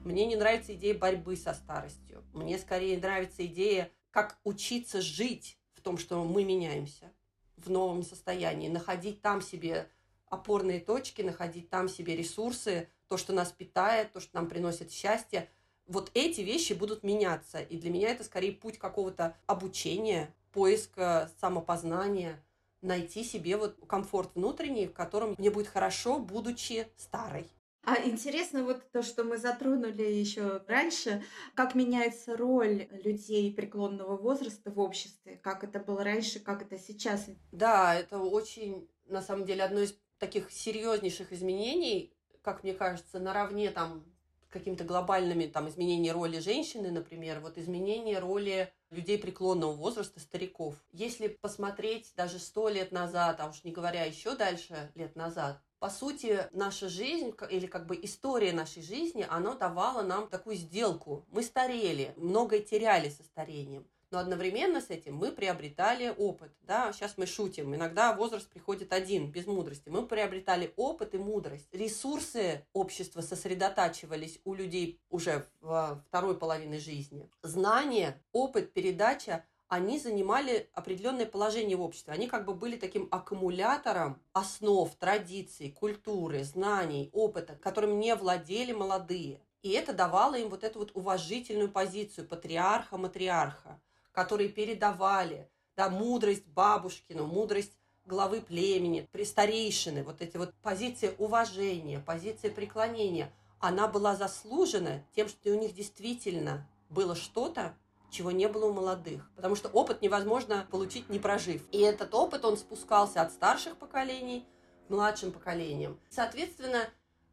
Мне 0.05 0.27
не 0.27 0.37
нравится 0.37 0.75
идея 0.75 0.95
борьбы 0.95 1.37
со 1.37 1.53
старостью. 1.53 2.25
Мне 2.33 2.59
скорее 2.59 2.99
нравится 2.99 3.45
идея, 3.45 3.91
как 4.11 4.39
учиться 4.43 5.03
жить 5.03 5.59
в 5.75 5.83
том, 5.83 5.99
что 5.99 6.25
мы 6.25 6.45
меняемся 6.45 7.13
в 7.57 7.71
новом 7.71 8.03
состоянии, 8.03 8.69
находить 8.69 9.21
там 9.21 9.43
себе 9.43 9.89
опорные 10.27 10.81
точки, 10.81 11.23
находить 11.23 11.71
там 11.71 11.89
себе 11.89 12.17
ресурсы, 12.17 12.89
то, 13.09 13.17
что 13.17 13.33
нас 13.33 13.53
питает, 13.53 14.13
то, 14.13 14.21
что 14.21 14.37
нам 14.37 14.49
приносит 14.49 14.93
счастье. 14.93 15.49
Вот 15.87 16.11
эти 16.15 16.41
вещи 16.43 16.73
будут 16.75 17.03
меняться. 17.03 17.61
И 17.61 17.77
для 17.79 17.91
меня 17.91 18.11
это 18.11 18.25
скорее 18.25 18.53
путь 18.53 18.79
какого-то 18.79 19.37
обучения, 19.47 20.35
поиска 20.53 21.31
самопознания, 21.41 22.43
найти 22.83 23.25
себе 23.25 23.57
вот 23.57 23.77
комфорт 23.87 24.35
внутренний, 24.35 24.87
в 24.87 24.93
котором 24.93 25.35
мне 25.39 25.51
будет 25.51 25.69
хорошо, 25.69 26.19
будучи 26.19 26.89
старой. 26.97 27.47
А 27.89 28.07
интересно 28.07 28.65
вот 28.65 28.83
то, 28.93 29.03
что 29.03 29.25
мы 29.25 29.39
затронули 29.39 30.03
еще 30.03 30.63
раньше, 30.67 31.25
как 31.55 31.75
меняется 31.75 32.37
роль 32.37 32.87
людей 33.03 33.51
преклонного 33.51 34.15
возраста 34.15 34.71
в 34.71 34.79
обществе, 34.79 35.41
как 35.43 35.65
это 35.65 35.81
было 35.81 36.05
раньше, 36.05 36.39
как 36.39 36.61
это 36.61 36.79
сейчас. 36.79 37.25
Да, 37.51 37.95
это 37.95 38.19
очень, 38.19 38.91
на 39.07 39.23
самом 39.23 39.47
деле, 39.47 39.65
одно 39.65 39.81
из 39.81 39.99
таких 40.19 40.53
серьезнейших 40.53 41.33
изменений, 41.33 42.13
как 42.43 42.63
мне 42.63 42.75
кажется, 42.75 43.21
наравне 43.21 43.71
там 43.71 44.05
какими-то 44.51 44.85
глобальными 44.85 45.47
там 45.47 45.67
изменением 45.71 46.15
роли 46.15 46.41
женщины, 46.41 46.91
например, 46.91 47.41
вот 47.41 47.57
изменение 47.57 48.19
роли 48.19 48.71
людей 48.91 49.19
преклонного 49.19 49.73
возраста, 49.73 50.21
стариков. 50.21 50.75
Если 50.93 51.29
посмотреть 51.29 52.13
даже 52.17 52.39
сто 52.39 52.69
лет 52.69 52.93
назад, 52.93 53.41
а 53.41 53.49
уж 53.49 53.65
не 53.65 53.73
говоря 53.73 54.05
еще 54.05 54.35
дальше 54.35 54.93
лет 54.95 55.17
назад, 55.17 55.63
по 55.79 55.91
сути, 55.91 56.49
наша 56.53 56.89
жизнь 56.89 57.35
или 57.51 57.67
как 57.67 57.87
бы 57.87 57.99
история 58.03 58.53
нашей 58.53 58.83
жизни, 58.83 59.27
она 59.29 59.55
давала 59.55 60.03
нам 60.03 60.29
такую 60.29 60.57
сделку. 60.57 61.25
Мы 61.31 61.43
старели, 61.43 62.15
многое 62.17 62.61
теряли 62.61 63.09
со 63.09 63.23
старением. 63.23 63.87
Но 64.11 64.19
одновременно 64.19 64.81
с 64.81 64.89
этим 64.89 65.17
мы 65.17 65.31
приобретали 65.33 66.15
опыт. 66.17 66.51
Да? 66.63 66.93
Сейчас 66.93 67.19
мы 67.19 67.27
шутим. 67.27 67.75
Иногда 67.75 68.15
возраст 68.15 68.49
приходит 68.49 68.93
один, 68.93 69.31
без 69.31 69.47
мудрости. 69.47 69.91
Мы 69.91 70.07
приобретали 70.07 70.73
опыт 70.77 71.15
и 71.15 71.19
мудрость. 71.19 71.69
Ресурсы 71.73 72.65
общества 72.73 73.21
сосредотачивались 73.21 74.41
у 74.45 74.55
людей 74.55 74.99
уже 75.11 75.47
в 75.61 76.03
второй 76.07 76.39
половине 76.39 76.79
жизни. 76.79 77.29
Знания, 77.43 78.19
опыт, 78.33 78.73
передача 78.73 79.45
они 79.69 79.99
занимали 79.99 80.69
определенное 80.73 81.27
положение 81.27 81.77
в 81.77 81.83
обществе. 81.83 82.15
Они 82.15 82.27
как 82.27 82.47
бы 82.47 82.55
были 82.55 82.77
таким 82.77 83.07
аккумулятором 83.11 84.21
основ, 84.33 84.91
традиций, 84.97 85.71
культуры, 85.71 86.43
знаний, 86.43 87.11
опыта, 87.13 87.55
которым 87.57 87.99
не 88.01 88.15
владели 88.15 88.73
молодые. 88.73 89.41
И 89.63 89.71
это 89.71 89.93
давало 89.93 90.37
им 90.37 90.49
вот 90.49 90.65
эту 90.65 90.79
вот 90.79 90.93
уважительную 90.95 91.71
позицию 91.71 92.27
патриарха-матриарха, 92.27 93.79
которые 94.13 94.49
передавали 94.49 95.49
да, 95.77 95.91
мудрость 95.91 96.47
бабушкину, 96.47 97.27
мудрость 97.27 97.73
главы 98.07 98.41
племени, 98.41 99.07
старейшины, 99.23 100.03
вот 100.03 100.23
эти 100.23 100.39
вот 100.39 100.55
позиции 100.63 101.15
уважения, 101.19 102.01
позиции 102.01 102.49
преклонения, 102.49 103.31
она 103.61 103.87
была 103.87 104.17
заслужена 104.17 105.03
тем, 105.15 105.29
что 105.29 105.51
у 105.51 105.59
них 105.59 105.75
действительно 105.75 106.67
было 106.89 107.15
что-то, 107.15 107.77
чего 108.11 108.31
не 108.31 108.49
было 108.49 108.67
у 108.67 108.73
молодых. 108.73 109.31
Потому 109.37 109.55
что 109.55 109.69
опыт 109.69 110.03
невозможно 110.03 110.67
получить, 110.71 111.09
не 111.09 111.19
прожив. 111.19 111.63
И 111.73 111.79
этот 111.79 112.15
опыт, 112.15 112.45
он 112.45 112.57
спускался 112.57 113.23
от 113.23 113.33
старших 113.33 113.77
поколений 113.77 114.47
к 114.87 114.91
младшим 114.91 115.33
поколениям. 115.33 115.99
Соответственно, 116.09 116.89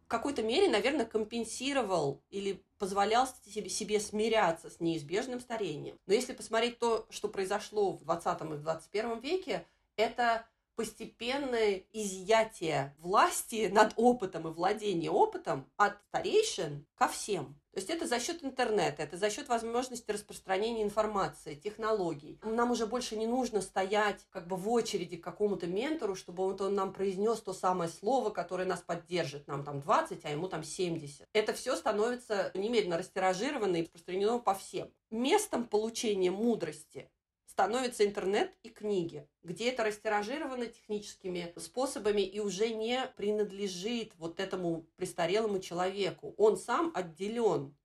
в 0.06 0.08
какой-то 0.08 0.44
мере, 0.44 0.70
наверное, 0.70 1.06
компенсировал 1.06 2.22
или 2.30 2.64
позволял 2.78 3.28
себе, 3.46 4.00
смиряться 4.00 4.70
с 4.70 4.80
неизбежным 4.80 5.40
старением. 5.40 5.98
Но 6.06 6.14
если 6.14 6.34
посмотреть 6.34 6.78
то, 6.78 7.08
что 7.10 7.28
произошло 7.28 7.94
в 7.94 8.04
20 8.04 8.42
и 8.42 8.58
21 8.58 9.20
веке, 9.20 9.66
это 9.96 10.46
постепенное 10.76 11.84
изъятие 11.94 12.96
власти 13.00 13.70
над 13.72 13.94
опытом 13.96 14.48
и 14.48 14.52
владение 14.52 15.12
опытом 15.12 15.70
от 15.78 15.98
старейшин 16.10 16.86
ко 16.96 17.08
всем. 17.08 17.60
То 17.76 17.82
есть 17.82 17.90
это 17.90 18.08
за 18.08 18.22
счет 18.22 18.42
интернета, 18.42 19.04
это 19.04 19.18
за 19.18 19.30
счет 19.30 19.50
возможности 19.50 20.10
распространения 20.10 20.82
информации, 20.82 21.56
технологий. 21.56 22.40
Нам 22.42 22.72
уже 22.72 22.86
больше 22.86 23.18
не 23.18 23.28
нужно 23.28 23.60
стоять 23.60 24.26
как 24.30 24.48
бы 24.48 24.56
в 24.56 24.70
очереди 24.70 25.18
к 25.18 25.24
какому-то 25.26 25.68
ментору, 25.68 26.16
чтобы 26.16 26.46
вот 26.46 26.62
он 26.62 26.74
нам 26.74 26.94
произнес 26.94 27.42
то 27.42 27.52
самое 27.52 27.90
слово, 27.90 28.30
которое 28.30 28.64
нас 28.64 28.80
поддержит. 28.80 29.48
Нам 29.48 29.66
там 29.66 29.82
20, 29.82 30.24
а 30.24 30.30
ему 30.30 30.48
там 30.48 30.64
70. 30.64 31.28
Это 31.34 31.52
все 31.52 31.76
становится 31.76 32.50
немедленно 32.54 32.98
растиражировано 32.98 33.76
и 33.76 33.82
распространено 33.82 34.40
по 34.40 34.54
всем. 34.54 34.90
Местом 35.12 35.66
получения 35.66 36.32
мудрости 36.32 37.10
становится 37.56 38.06
интернет 38.06 38.52
и 38.64 38.70
книги, 38.70 39.26
где 39.42 39.70
это 39.70 39.86
растиражировано 39.86 40.66
техническими 40.66 41.54
способами 41.56 42.20
и 42.22 42.42
уже 42.42 42.68
не 42.68 43.08
принадлежит 43.16 44.12
вот 44.18 44.42
этому 44.42 44.86
престарелому 44.98 45.60
человеку. 45.60 46.36
Он 46.38 46.58
сам 46.58 46.92
отделен 46.94 47.68
от 47.68 47.85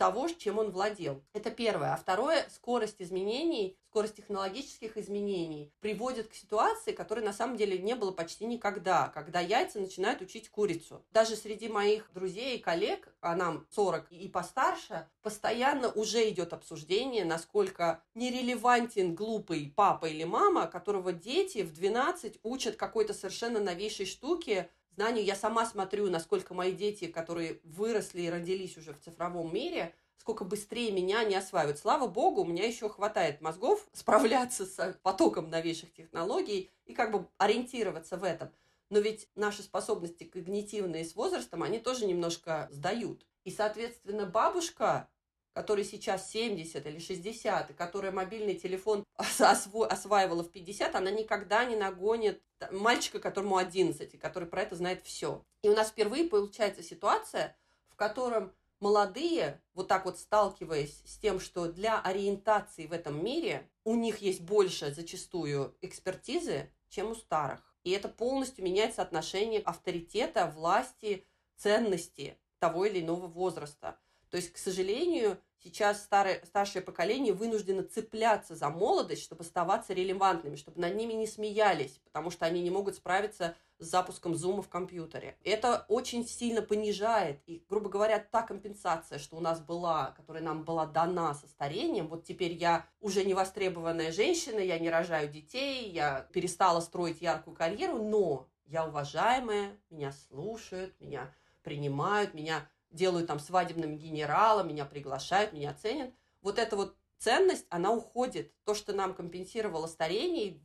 того, 0.00 0.30
чем 0.30 0.58
он 0.58 0.70
владел. 0.70 1.22
Это 1.34 1.50
первое. 1.50 1.92
А 1.92 1.96
второе, 1.98 2.48
скорость 2.48 3.02
изменений 3.02 3.76
скорость 3.90 4.14
технологических 4.14 4.96
изменений 4.96 5.72
приводит 5.80 6.28
к 6.28 6.34
ситуации, 6.34 6.92
которой 6.92 7.24
на 7.24 7.32
самом 7.32 7.56
деле 7.56 7.76
не 7.76 7.96
было 7.96 8.12
почти 8.12 8.46
никогда, 8.46 9.08
когда 9.08 9.40
яйца 9.40 9.80
начинают 9.80 10.20
учить 10.20 10.48
курицу. 10.48 11.04
Даже 11.10 11.34
среди 11.34 11.68
моих 11.68 12.08
друзей 12.14 12.56
и 12.56 12.60
коллег, 12.60 13.12
а 13.20 13.34
нам 13.34 13.66
40 13.70 14.12
и 14.12 14.28
постарше, 14.28 15.08
постоянно 15.22 15.90
уже 15.90 16.28
идет 16.28 16.52
обсуждение, 16.52 17.24
насколько 17.24 18.00
нерелевантен 18.14 19.16
глупый 19.16 19.72
папа 19.74 20.06
или 20.06 20.22
мама, 20.22 20.68
которого 20.68 21.12
дети 21.12 21.62
в 21.62 21.72
12 21.72 22.38
учат 22.44 22.76
какой-то 22.76 23.12
совершенно 23.12 23.58
новейшей 23.58 24.06
штуке, 24.06 24.70
знанию. 24.94 25.24
Я 25.24 25.36
сама 25.36 25.66
смотрю, 25.66 26.08
насколько 26.10 26.54
мои 26.54 26.72
дети, 26.72 27.06
которые 27.06 27.60
выросли 27.64 28.22
и 28.22 28.30
родились 28.30 28.76
уже 28.76 28.92
в 28.92 29.00
цифровом 29.00 29.52
мире, 29.52 29.94
сколько 30.16 30.44
быстрее 30.44 30.92
меня 30.92 31.24
не 31.24 31.34
осваивают. 31.34 31.78
Слава 31.78 32.06
богу, 32.06 32.42
у 32.42 32.46
меня 32.46 32.66
еще 32.66 32.88
хватает 32.88 33.40
мозгов 33.40 33.86
справляться 33.92 34.66
с 34.66 34.98
потоком 35.02 35.50
новейших 35.50 35.92
технологий 35.92 36.70
и 36.84 36.94
как 36.94 37.12
бы 37.12 37.26
ориентироваться 37.38 38.16
в 38.16 38.24
этом. 38.24 38.50
Но 38.90 38.98
ведь 38.98 39.28
наши 39.36 39.62
способности 39.62 40.24
когнитивные 40.24 41.04
с 41.04 41.14
возрастом, 41.14 41.62
они 41.62 41.78
тоже 41.78 42.06
немножко 42.06 42.68
сдают. 42.72 43.24
И, 43.44 43.50
соответственно, 43.50 44.26
бабушка, 44.26 45.08
которой 45.52 45.84
сейчас 45.84 46.30
70 46.30 46.86
или 46.86 46.98
60, 46.98 47.70
и 47.70 47.74
которая 47.74 48.12
мобильный 48.12 48.54
телефон 48.54 49.04
осво- 49.18 49.86
осваивала 49.86 50.42
в 50.42 50.50
50, 50.50 50.94
она 50.94 51.10
никогда 51.10 51.64
не 51.64 51.76
нагонит 51.76 52.42
мальчика, 52.70 53.18
которому 53.18 53.56
11, 53.56 54.14
и 54.14 54.18
который 54.18 54.48
про 54.48 54.62
это 54.62 54.76
знает 54.76 55.02
все. 55.04 55.44
И 55.62 55.68
у 55.68 55.74
нас 55.74 55.88
впервые 55.88 56.24
получается 56.24 56.82
ситуация, 56.82 57.56
в 57.88 57.96
котором 57.96 58.52
молодые, 58.80 59.62
вот 59.74 59.88
так 59.88 60.04
вот 60.04 60.18
сталкиваясь 60.18 61.02
с 61.04 61.18
тем, 61.18 61.38
что 61.38 61.70
для 61.70 62.00
ориентации 62.00 62.86
в 62.86 62.92
этом 62.92 63.22
мире 63.22 63.68
у 63.84 63.94
них 63.94 64.18
есть 64.18 64.40
больше 64.40 64.92
зачастую 64.92 65.76
экспертизы, 65.80 66.70
чем 66.88 67.10
у 67.10 67.14
старых. 67.14 67.60
И 67.84 67.90
это 67.90 68.08
полностью 68.08 68.64
меняет 68.64 68.94
соотношение 68.94 69.60
авторитета, 69.60 70.46
власти, 70.54 71.26
ценности 71.56 72.38
того 72.58 72.84
или 72.86 73.00
иного 73.00 73.26
возраста. 73.26 73.98
То 74.30 74.36
есть, 74.36 74.52
к 74.52 74.58
сожалению, 74.58 75.38
сейчас 75.62 76.02
старое, 76.02 76.40
старшее 76.44 76.82
поколение 76.82 77.32
вынуждено 77.32 77.82
цепляться 77.82 78.54
за 78.54 78.70
молодость, 78.70 79.22
чтобы 79.22 79.42
оставаться 79.42 79.92
релевантными, 79.92 80.56
чтобы 80.56 80.80
над 80.80 80.94
ними 80.94 81.12
не 81.14 81.26
смеялись, 81.26 82.00
потому 82.04 82.30
что 82.30 82.46
они 82.46 82.62
не 82.62 82.70
могут 82.70 82.94
справиться 82.94 83.56
с 83.78 83.86
запуском 83.86 84.34
зума 84.34 84.62
в 84.62 84.68
компьютере. 84.68 85.36
Это 85.42 85.84
очень 85.88 86.26
сильно 86.26 86.62
понижает, 86.62 87.40
и, 87.46 87.64
грубо 87.68 87.88
говоря, 87.88 88.18
та 88.18 88.42
компенсация, 88.42 89.18
что 89.18 89.36
у 89.36 89.40
нас 89.40 89.60
была, 89.60 90.12
которая 90.12 90.42
нам 90.42 90.64
была 90.64 90.86
дана 90.86 91.34
со 91.34 91.48
старением, 91.48 92.08
вот 92.08 92.24
теперь 92.24 92.52
я 92.52 92.86
уже 93.00 93.24
не 93.24 93.34
востребованная 93.34 94.12
женщина, 94.12 94.58
я 94.58 94.78
не 94.78 94.90
рожаю 94.90 95.28
детей, 95.28 95.90
я 95.90 96.28
перестала 96.32 96.80
строить 96.80 97.22
яркую 97.22 97.56
карьеру, 97.56 98.02
но 98.02 98.48
я 98.66 98.86
уважаемая, 98.86 99.76
меня 99.88 100.12
слушают, 100.12 100.94
меня 101.00 101.34
принимают, 101.62 102.34
меня 102.34 102.68
делают 102.90 103.26
там 103.26 103.38
свадебным 103.38 103.96
генералом, 103.96 104.68
меня 104.68 104.84
приглашают, 104.84 105.52
меня 105.52 105.74
ценят. 105.74 106.12
Вот 106.42 106.58
эта 106.58 106.76
вот 106.76 106.96
ценность, 107.18 107.66
она 107.70 107.92
уходит. 107.92 108.52
То, 108.64 108.74
что 108.74 108.92
нам 108.92 109.14
компенсировало 109.14 109.86
старение, 109.86 110.60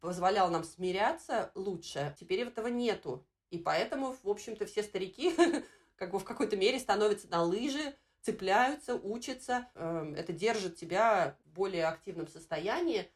позволял 0.00 0.50
нам 0.50 0.64
смиряться 0.64 1.50
лучше. 1.54 2.14
Теперь 2.18 2.40
этого 2.40 2.68
нету. 2.68 3.26
И 3.50 3.58
поэтому, 3.58 4.16
в 4.22 4.28
общем-то, 4.28 4.66
все 4.66 4.82
старики 4.82 5.34
как 5.96 6.12
бы 6.12 6.18
в 6.18 6.24
какой-то 6.24 6.56
мере 6.56 6.78
становятся 6.78 7.28
на 7.28 7.42
лыжи, 7.42 7.94
цепляются, 8.22 8.94
учатся. 8.94 9.68
Эм, 9.74 10.14
это 10.14 10.32
держит 10.32 10.76
тебя 10.76 11.36
в 11.44 11.50
более 11.50 11.86
активном 11.86 12.28
состоянии. 12.28 13.10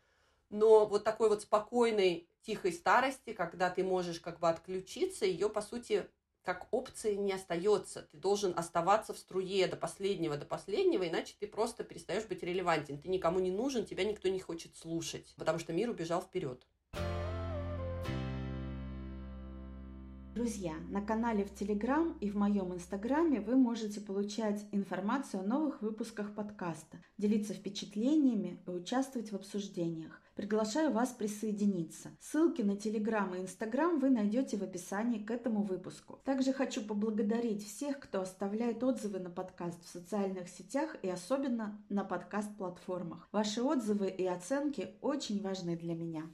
Но 0.50 0.86
вот 0.86 1.04
такой 1.04 1.28
вот 1.28 1.42
спокойной, 1.42 2.28
тихой 2.42 2.72
старости, 2.72 3.32
когда 3.32 3.70
ты 3.70 3.82
можешь 3.82 4.20
как 4.20 4.38
бы 4.38 4.48
отключиться, 4.48 5.24
ее, 5.24 5.48
по 5.48 5.62
сути, 5.62 6.08
как 6.44 6.68
опции 6.70 7.14
не 7.14 7.32
остается. 7.32 8.02
Ты 8.12 8.18
должен 8.18 8.52
оставаться 8.56 9.14
в 9.14 9.18
струе 9.18 9.66
до 9.66 9.76
последнего, 9.76 10.36
до 10.36 10.44
последнего, 10.44 11.08
иначе 11.08 11.34
ты 11.40 11.46
просто 11.46 11.84
перестаешь 11.84 12.26
быть 12.26 12.42
релевантен. 12.42 12.98
Ты 12.98 13.08
никому 13.08 13.40
не 13.40 13.50
нужен, 13.50 13.86
тебя 13.86 14.04
никто 14.04 14.28
не 14.28 14.40
хочет 14.40 14.76
слушать, 14.76 15.34
потому 15.36 15.58
что 15.58 15.72
мир 15.72 15.90
убежал 15.90 16.20
вперед. 16.20 16.64
Друзья, 20.34 20.74
на 20.90 21.00
канале 21.00 21.44
в 21.44 21.54
Телеграм 21.54 22.18
и 22.20 22.28
в 22.28 22.36
моем 22.36 22.74
Инстаграме 22.74 23.40
вы 23.40 23.54
можете 23.54 24.00
получать 24.00 24.66
информацию 24.72 25.40
о 25.40 25.46
новых 25.46 25.80
выпусках 25.80 26.34
подкаста, 26.34 26.98
делиться 27.18 27.54
впечатлениями 27.54 28.60
и 28.66 28.70
участвовать 28.70 29.30
в 29.30 29.36
обсуждениях. 29.36 30.20
Приглашаю 30.34 30.90
вас 30.90 31.10
присоединиться. 31.10 32.10
Ссылки 32.20 32.60
на 32.60 32.76
Телеграм 32.76 33.32
и 33.34 33.40
Инстаграм 33.40 34.00
вы 34.00 34.10
найдете 34.10 34.56
в 34.56 34.64
описании 34.64 35.22
к 35.22 35.30
этому 35.30 35.62
выпуску. 35.62 36.18
Также 36.24 36.52
хочу 36.52 36.82
поблагодарить 36.82 37.64
всех, 37.64 38.00
кто 38.00 38.20
оставляет 38.20 38.82
отзывы 38.82 39.20
на 39.20 39.30
подкаст 39.30 39.84
в 39.84 39.88
социальных 39.88 40.48
сетях 40.48 40.96
и 41.02 41.08
особенно 41.08 41.80
на 41.88 42.02
подкаст-платформах. 42.02 43.28
Ваши 43.30 43.62
отзывы 43.62 44.08
и 44.08 44.26
оценки 44.26 44.96
очень 45.02 45.40
важны 45.40 45.76
для 45.76 45.94
меня. 45.94 46.24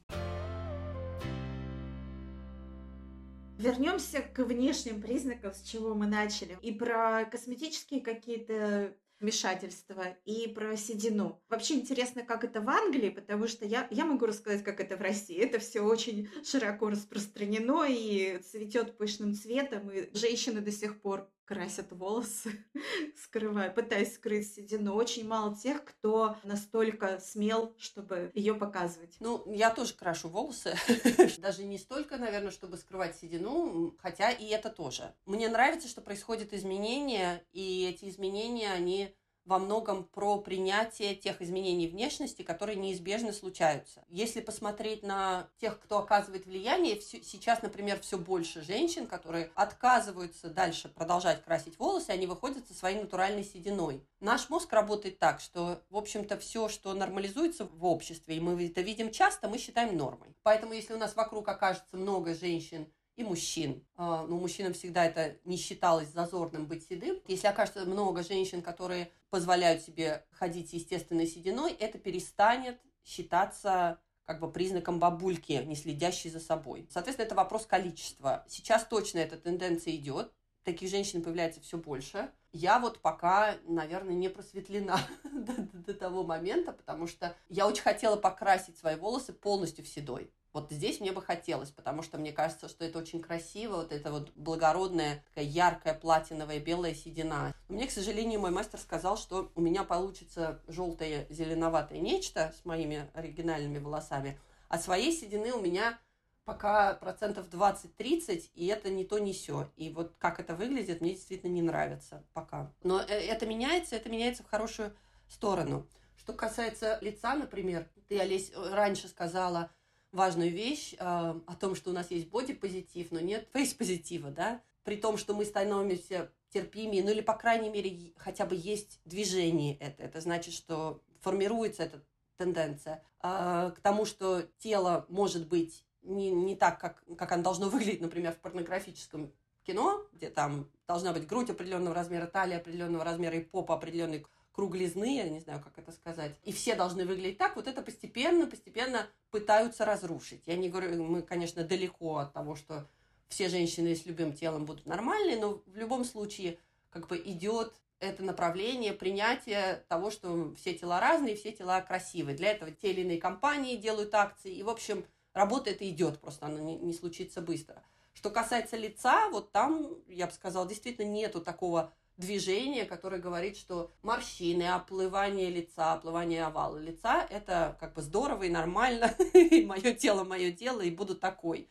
Вернемся 3.59 4.23
к 4.23 4.39
внешним 4.39 5.03
признакам, 5.03 5.53
с 5.53 5.61
чего 5.61 5.95
мы 5.95 6.07
начали. 6.07 6.57
И 6.63 6.73
про 6.73 7.27
косметические 7.27 8.01
какие-то 8.01 8.95
вмешательство 9.21 10.17
и 10.25 10.49
про 10.49 10.77
седину. 10.77 11.41
Вообще 11.49 11.75
интересно, 11.75 12.23
как 12.23 12.45
это 12.45 12.61
в 12.61 12.69
Англии, 12.69 13.11
потому 13.11 13.47
что 13.47 13.65
я, 13.67 13.87
я 13.91 14.05
могу 14.05 14.27
рассказать, 14.27 14.65
как 14.65 14.81
это 14.81 14.97
в 14.97 15.03
России. 15.03 15.37
Это 15.37 15.59
все 15.59 15.81
очень 15.81 16.29
широко 16.43 16.89
распространено 16.89 17.85
и 17.89 18.39
цветет 18.39 18.97
пышным 18.97 19.35
цветом, 19.35 19.91
и 19.91 20.17
женщины 20.17 20.61
до 20.61 20.73
сих 20.73 21.01
пор 21.01 21.31
красят 21.51 21.91
волосы, 21.91 22.65
скрывая, 23.17 23.71
пытаясь 23.71 24.15
скрыть 24.15 24.55
седину. 24.55 24.95
Очень 24.95 25.27
мало 25.27 25.57
тех, 25.57 25.85
кто 25.85 26.37
настолько 26.45 27.19
смел, 27.19 27.75
чтобы 27.77 28.31
ее 28.35 28.55
показывать. 28.55 29.17
Ну, 29.19 29.53
я 29.53 29.71
тоже 29.71 29.95
крашу 29.95 30.29
волосы. 30.29 30.77
Даже 31.39 31.65
не 31.65 31.77
столько, 31.77 32.19
наверное, 32.19 32.53
чтобы 32.53 32.77
скрывать 32.77 33.17
седину, 33.17 33.97
хотя 33.99 34.31
и 34.31 34.47
это 34.47 34.71
тоже. 34.71 35.13
Мне 35.27 35.49
нравится, 35.49 35.89
что 35.89 36.01
происходят 36.01 36.53
изменения, 36.53 37.45
и 37.51 37.85
эти 37.93 38.09
изменения, 38.09 38.71
они 38.71 39.13
во 39.45 39.59
многом 39.59 40.05
про 40.05 40.39
принятие 40.39 41.15
тех 41.15 41.43
изменений 41.43 41.89
внешности, 41.89 42.43
которые 42.43 42.77
неизбежно 42.77 43.33
случаются. 43.33 44.05
Если 44.09 44.41
посмотреть 44.41 45.03
на 45.03 45.49
тех, 45.59 45.81
кто 45.81 45.99
оказывает 45.99 46.47
влияние, 46.47 47.01
сейчас, 47.01 47.63
например, 47.63 48.01
все 48.01 48.19
больше 48.19 48.63
женщин, 48.63 49.07
которые 49.07 49.51
отказываются 49.55 50.49
дальше 50.51 50.89
продолжать 50.89 51.43
красить 51.43 51.79
волосы, 51.79 52.11
они 52.11 52.27
выходят 52.27 52.67
со 52.69 52.75
своей 52.75 53.01
натуральной 53.01 53.45
сединой. 53.45 54.05
Наш 54.21 54.51
мозг 54.51 54.73
работает 54.73 55.19
так, 55.19 55.41
что, 55.41 55.83
в 55.91 55.97
общем-то, 55.97 56.39
все, 56.39 56.69
что 56.69 56.93
нормализуется 56.93 57.65
в 57.65 57.85
обществе, 57.85 58.37
и 58.37 58.41
мы 58.41 58.67
это 58.67 58.81
видим 58.81 59.11
часто, 59.11 59.49
мы 59.49 59.59
считаем 59.59 59.97
нормой. 59.97 60.37
Поэтому, 60.43 60.73
если 60.75 60.95
у 60.95 60.99
нас 60.99 61.17
вокруг 61.17 61.49
окажется 61.49 61.97
много 61.97 62.35
женщин, 62.35 62.93
и 63.17 63.25
мужчин. 63.25 63.85
А, 63.97 64.27
ну, 64.27 64.39
мужчинам 64.39 64.73
всегда 64.73 65.05
это 65.05 65.37
не 65.45 65.57
считалось 65.57 66.09
зазорным 66.09 66.67
быть 66.67 66.87
седым. 66.87 67.21
Если 67.27 67.47
окажется 67.47 67.85
много 67.85 68.23
женщин, 68.23 68.63
которые 68.63 69.11
позволяют 69.31 69.83
себе 69.83 70.25
ходить 70.31 70.73
естественной 70.73 71.27
сединой, 71.27 71.73
это 71.73 71.99
перестанет 71.99 72.81
считаться 73.05 74.01
как 74.25 74.41
бы 74.41 74.51
признаком 74.51 75.01
бабульки, 75.01 75.53
не 75.53 75.75
следящей 75.75 76.31
за 76.31 76.39
собой. 76.39 76.87
Соответственно, 76.91 77.27
это 77.27 77.35
вопрос 77.35 77.67
количества. 77.67 78.45
Сейчас 78.49 78.85
точно 78.85 79.19
эта 79.19 79.37
тенденция 79.37 79.97
идет. 79.97 80.33
Таких 80.71 80.89
женщин 80.89 81.21
появляется 81.21 81.61
все 81.61 81.79
больше. 81.79 82.31
Я 82.53 82.79
вот 82.79 83.01
пока, 83.01 83.57
наверное, 83.67 84.15
не 84.15 84.29
просветлена 84.29 85.01
до, 85.25 85.53
до 85.73 85.95
того 85.95 86.23
момента, 86.23 86.71
потому 86.71 87.09
что 87.09 87.35
я 87.49 87.67
очень 87.67 87.83
хотела 87.83 88.15
покрасить 88.15 88.79
свои 88.79 88.95
волосы 88.95 89.33
полностью 89.33 89.85
в 89.85 89.89
седой. 89.89 90.31
Вот 90.53 90.71
здесь 90.71 91.01
мне 91.01 91.11
бы 91.11 91.23
хотелось, 91.23 91.73
потому 91.73 92.03
что 92.03 92.19
мне 92.19 92.31
кажется, 92.31 92.69
что 92.69 92.85
это 92.85 93.01
очень 93.01 93.21
красиво, 93.21 93.79
вот 93.79 93.91
это 93.91 94.13
вот 94.13 94.31
благородная, 94.37 95.25
такая 95.27 95.45
яркая 95.45 95.95
платиновая 95.95 96.61
белая 96.61 96.95
седина. 96.95 97.53
Но 97.69 97.75
мне, 97.75 97.89
к 97.89 97.91
сожалению, 97.91 98.39
мой 98.39 98.53
мастер 98.53 98.79
сказал, 98.79 99.17
что 99.17 99.51
у 99.57 99.61
меня 99.61 99.83
получится 99.83 100.63
желтое 100.69 101.27
зеленоватое 101.31 101.99
нечто 101.99 102.55
с 102.57 102.65
моими 102.65 103.11
оригинальными 103.15 103.79
волосами, 103.79 104.39
а 104.69 104.79
своей 104.79 105.11
седины 105.11 105.53
у 105.53 105.61
меня 105.61 105.99
пока 106.45 106.95
процентов 106.95 107.49
20-30, 107.49 108.51
и 108.55 108.67
это 108.67 108.91
не 108.91 109.05
то, 109.05 109.19
не 109.19 109.33
все. 109.33 109.71
И 109.77 109.91
вот 109.91 110.15
как 110.19 110.41
это 110.41 110.55
выглядит, 110.55 111.01
мне 111.01 111.13
действительно 111.13 111.51
не 111.51 111.63
нравится 111.63 112.25
пока. 112.33 112.73
Но 112.83 113.01
э, 113.01 113.07
это 113.07 113.47
меняется, 113.47 113.97
это 113.97 114.09
меняется 114.09 114.43
в 114.43 114.51
хорошую 114.51 114.95
сторону. 115.29 115.87
Что 116.17 116.33
касается 116.33 116.99
лица, 117.01 117.35
например, 117.35 117.89
ты, 118.09 118.19
Олесь, 118.19 118.53
раньше 118.55 119.09
сказала, 119.09 119.71
важную 120.13 120.51
вещь 120.51 120.95
э, 120.95 120.99
о 120.99 121.57
том, 121.59 121.75
что 121.75 121.91
у 121.91 121.93
нас 121.93 122.11
есть 122.11 122.29
бодипозитив, 122.29 123.11
но 123.13 123.21
нет 123.21 123.49
фейс-позитива, 123.53 124.31
да, 124.31 124.61
при 124.83 124.97
том, 124.97 125.17
что 125.17 125.35
мы 125.35 125.45
становимся 125.45 126.31
терпимее, 126.51 127.05
ну 127.05 127.11
или, 127.11 127.21
по 127.21 127.35
крайней 127.35 127.71
мере, 127.71 128.13
хотя 128.17 128.45
бы 128.45 128.57
есть 128.57 129.01
движение 129.05 129.77
это. 129.79 130.03
Это 130.03 130.21
значит, 130.21 130.53
что 130.53 131.01
формируется 131.21 131.85
эта 131.85 132.03
тенденция 132.37 133.05
э, 133.23 133.73
к 133.77 133.81
тому, 133.81 134.05
что 134.05 134.43
тело 134.59 135.07
может 135.09 135.49
быть 135.49 135.85
не, 136.03 136.31
не 136.31 136.57
так, 136.57 136.81
как, 136.81 137.03
как 137.17 137.33
оно 137.33 137.43
должно 137.43 137.69
выглядеть, 137.69 138.01
например, 138.01 138.33
в 138.33 138.39
порнографическом 138.39 139.33
кино, 139.65 140.07
где 140.13 140.31
там 140.31 140.69
должна 140.87 141.13
быть 141.13 141.27
грудь 141.27 141.51
определенного 141.51 141.95
размера, 141.95 142.27
талия 142.27 142.59
определенного 142.59 143.05
размера 143.05 143.37
и 143.37 143.45
попа 143.45 143.75
определенной 143.75 144.27
круглизны, 144.53 145.19
я 145.19 145.29
не 145.29 145.41
знаю, 145.41 145.63
как 145.63 145.79
это 145.79 145.93
сказать, 145.93 146.35
и 146.43 146.53
все 146.53 146.75
должны 146.75 147.05
выглядеть 147.05 147.39
так, 147.39 147.57
вот 147.57 147.67
это 147.67 147.83
постепенно, 147.83 148.47
постепенно 148.47 149.07
пытаются 149.31 149.85
разрушить. 149.85 150.43
Я 150.47 150.57
не 150.57 150.69
говорю, 150.69 151.03
мы, 151.05 151.23
конечно, 151.23 151.65
далеко 151.65 152.19
от 152.19 152.33
того, 152.33 152.57
что 152.57 152.89
все 153.29 153.49
женщины 153.49 153.95
с 153.95 154.07
любым 154.07 154.33
телом 154.33 154.65
будут 154.65 154.87
нормальные, 154.87 155.39
но 155.39 155.63
в 155.67 155.77
любом 155.77 156.05
случае 156.05 156.59
как 156.91 157.07
бы 157.07 157.17
идет 157.17 157.75
это 158.01 158.25
направление 158.25 158.93
принятия 158.93 159.85
того, 159.89 160.11
что 160.11 160.53
все 160.57 160.75
тела 160.75 161.01
разные, 161.01 161.37
все 161.37 161.53
тела 161.53 161.81
красивые. 161.81 162.37
Для 162.37 162.51
этого 162.51 162.73
те 162.73 162.91
или 162.91 163.03
иные 163.03 163.21
компании 163.21 163.77
делают 163.77 164.15
акции, 164.15 164.53
и, 164.53 164.63
в 164.63 164.69
общем, 164.69 165.05
работа 165.33 165.71
это 165.71 165.89
идет, 165.89 166.21
просто 166.21 166.47
она 166.47 166.61
не, 166.61 166.77
не 166.79 166.93
случится 166.93 167.41
быстро. 167.41 167.83
Что 168.13 168.31
касается 168.31 168.77
лица, 168.77 169.29
вот 169.31 169.53
там, 169.53 169.95
я 170.09 170.27
бы 170.27 170.33
сказала, 170.33 170.67
действительно 170.67 171.07
нету 171.07 171.41
такого 171.41 171.93
движение, 172.21 172.85
которое 172.85 173.21
говорит, 173.21 173.57
что 173.57 173.91
морщины, 174.03 174.65
оплывание 174.65 175.51
лица, 175.51 175.95
оплывание 175.95 176.45
овала 176.45 176.79
лица– 176.79 177.27
это 177.31 177.77
как 177.81 177.95
бы 177.95 178.03
здорово 178.03 178.45
и 178.45 178.51
нормально, 178.51 179.15
и 179.35 179.65
мое 179.65 179.95
тело, 179.95 180.25
мое 180.25 180.53
дело, 180.53 180.83
и 180.83 180.91
буду 180.91 181.17
такой. 181.17 181.69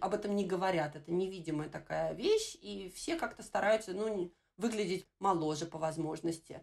Об 0.00 0.14
этом 0.14 0.34
не 0.34 0.44
говорят, 0.44 0.96
это 0.96 1.12
невидимая 1.12 1.68
такая 1.68 2.14
вещь, 2.14 2.56
и 2.60 2.90
все 2.94 3.16
как-то 3.16 3.42
стараются, 3.42 3.92
ну, 3.92 4.32
выглядеть 4.56 5.06
моложе 5.20 5.66
по 5.66 5.78
возможности. 5.78 6.60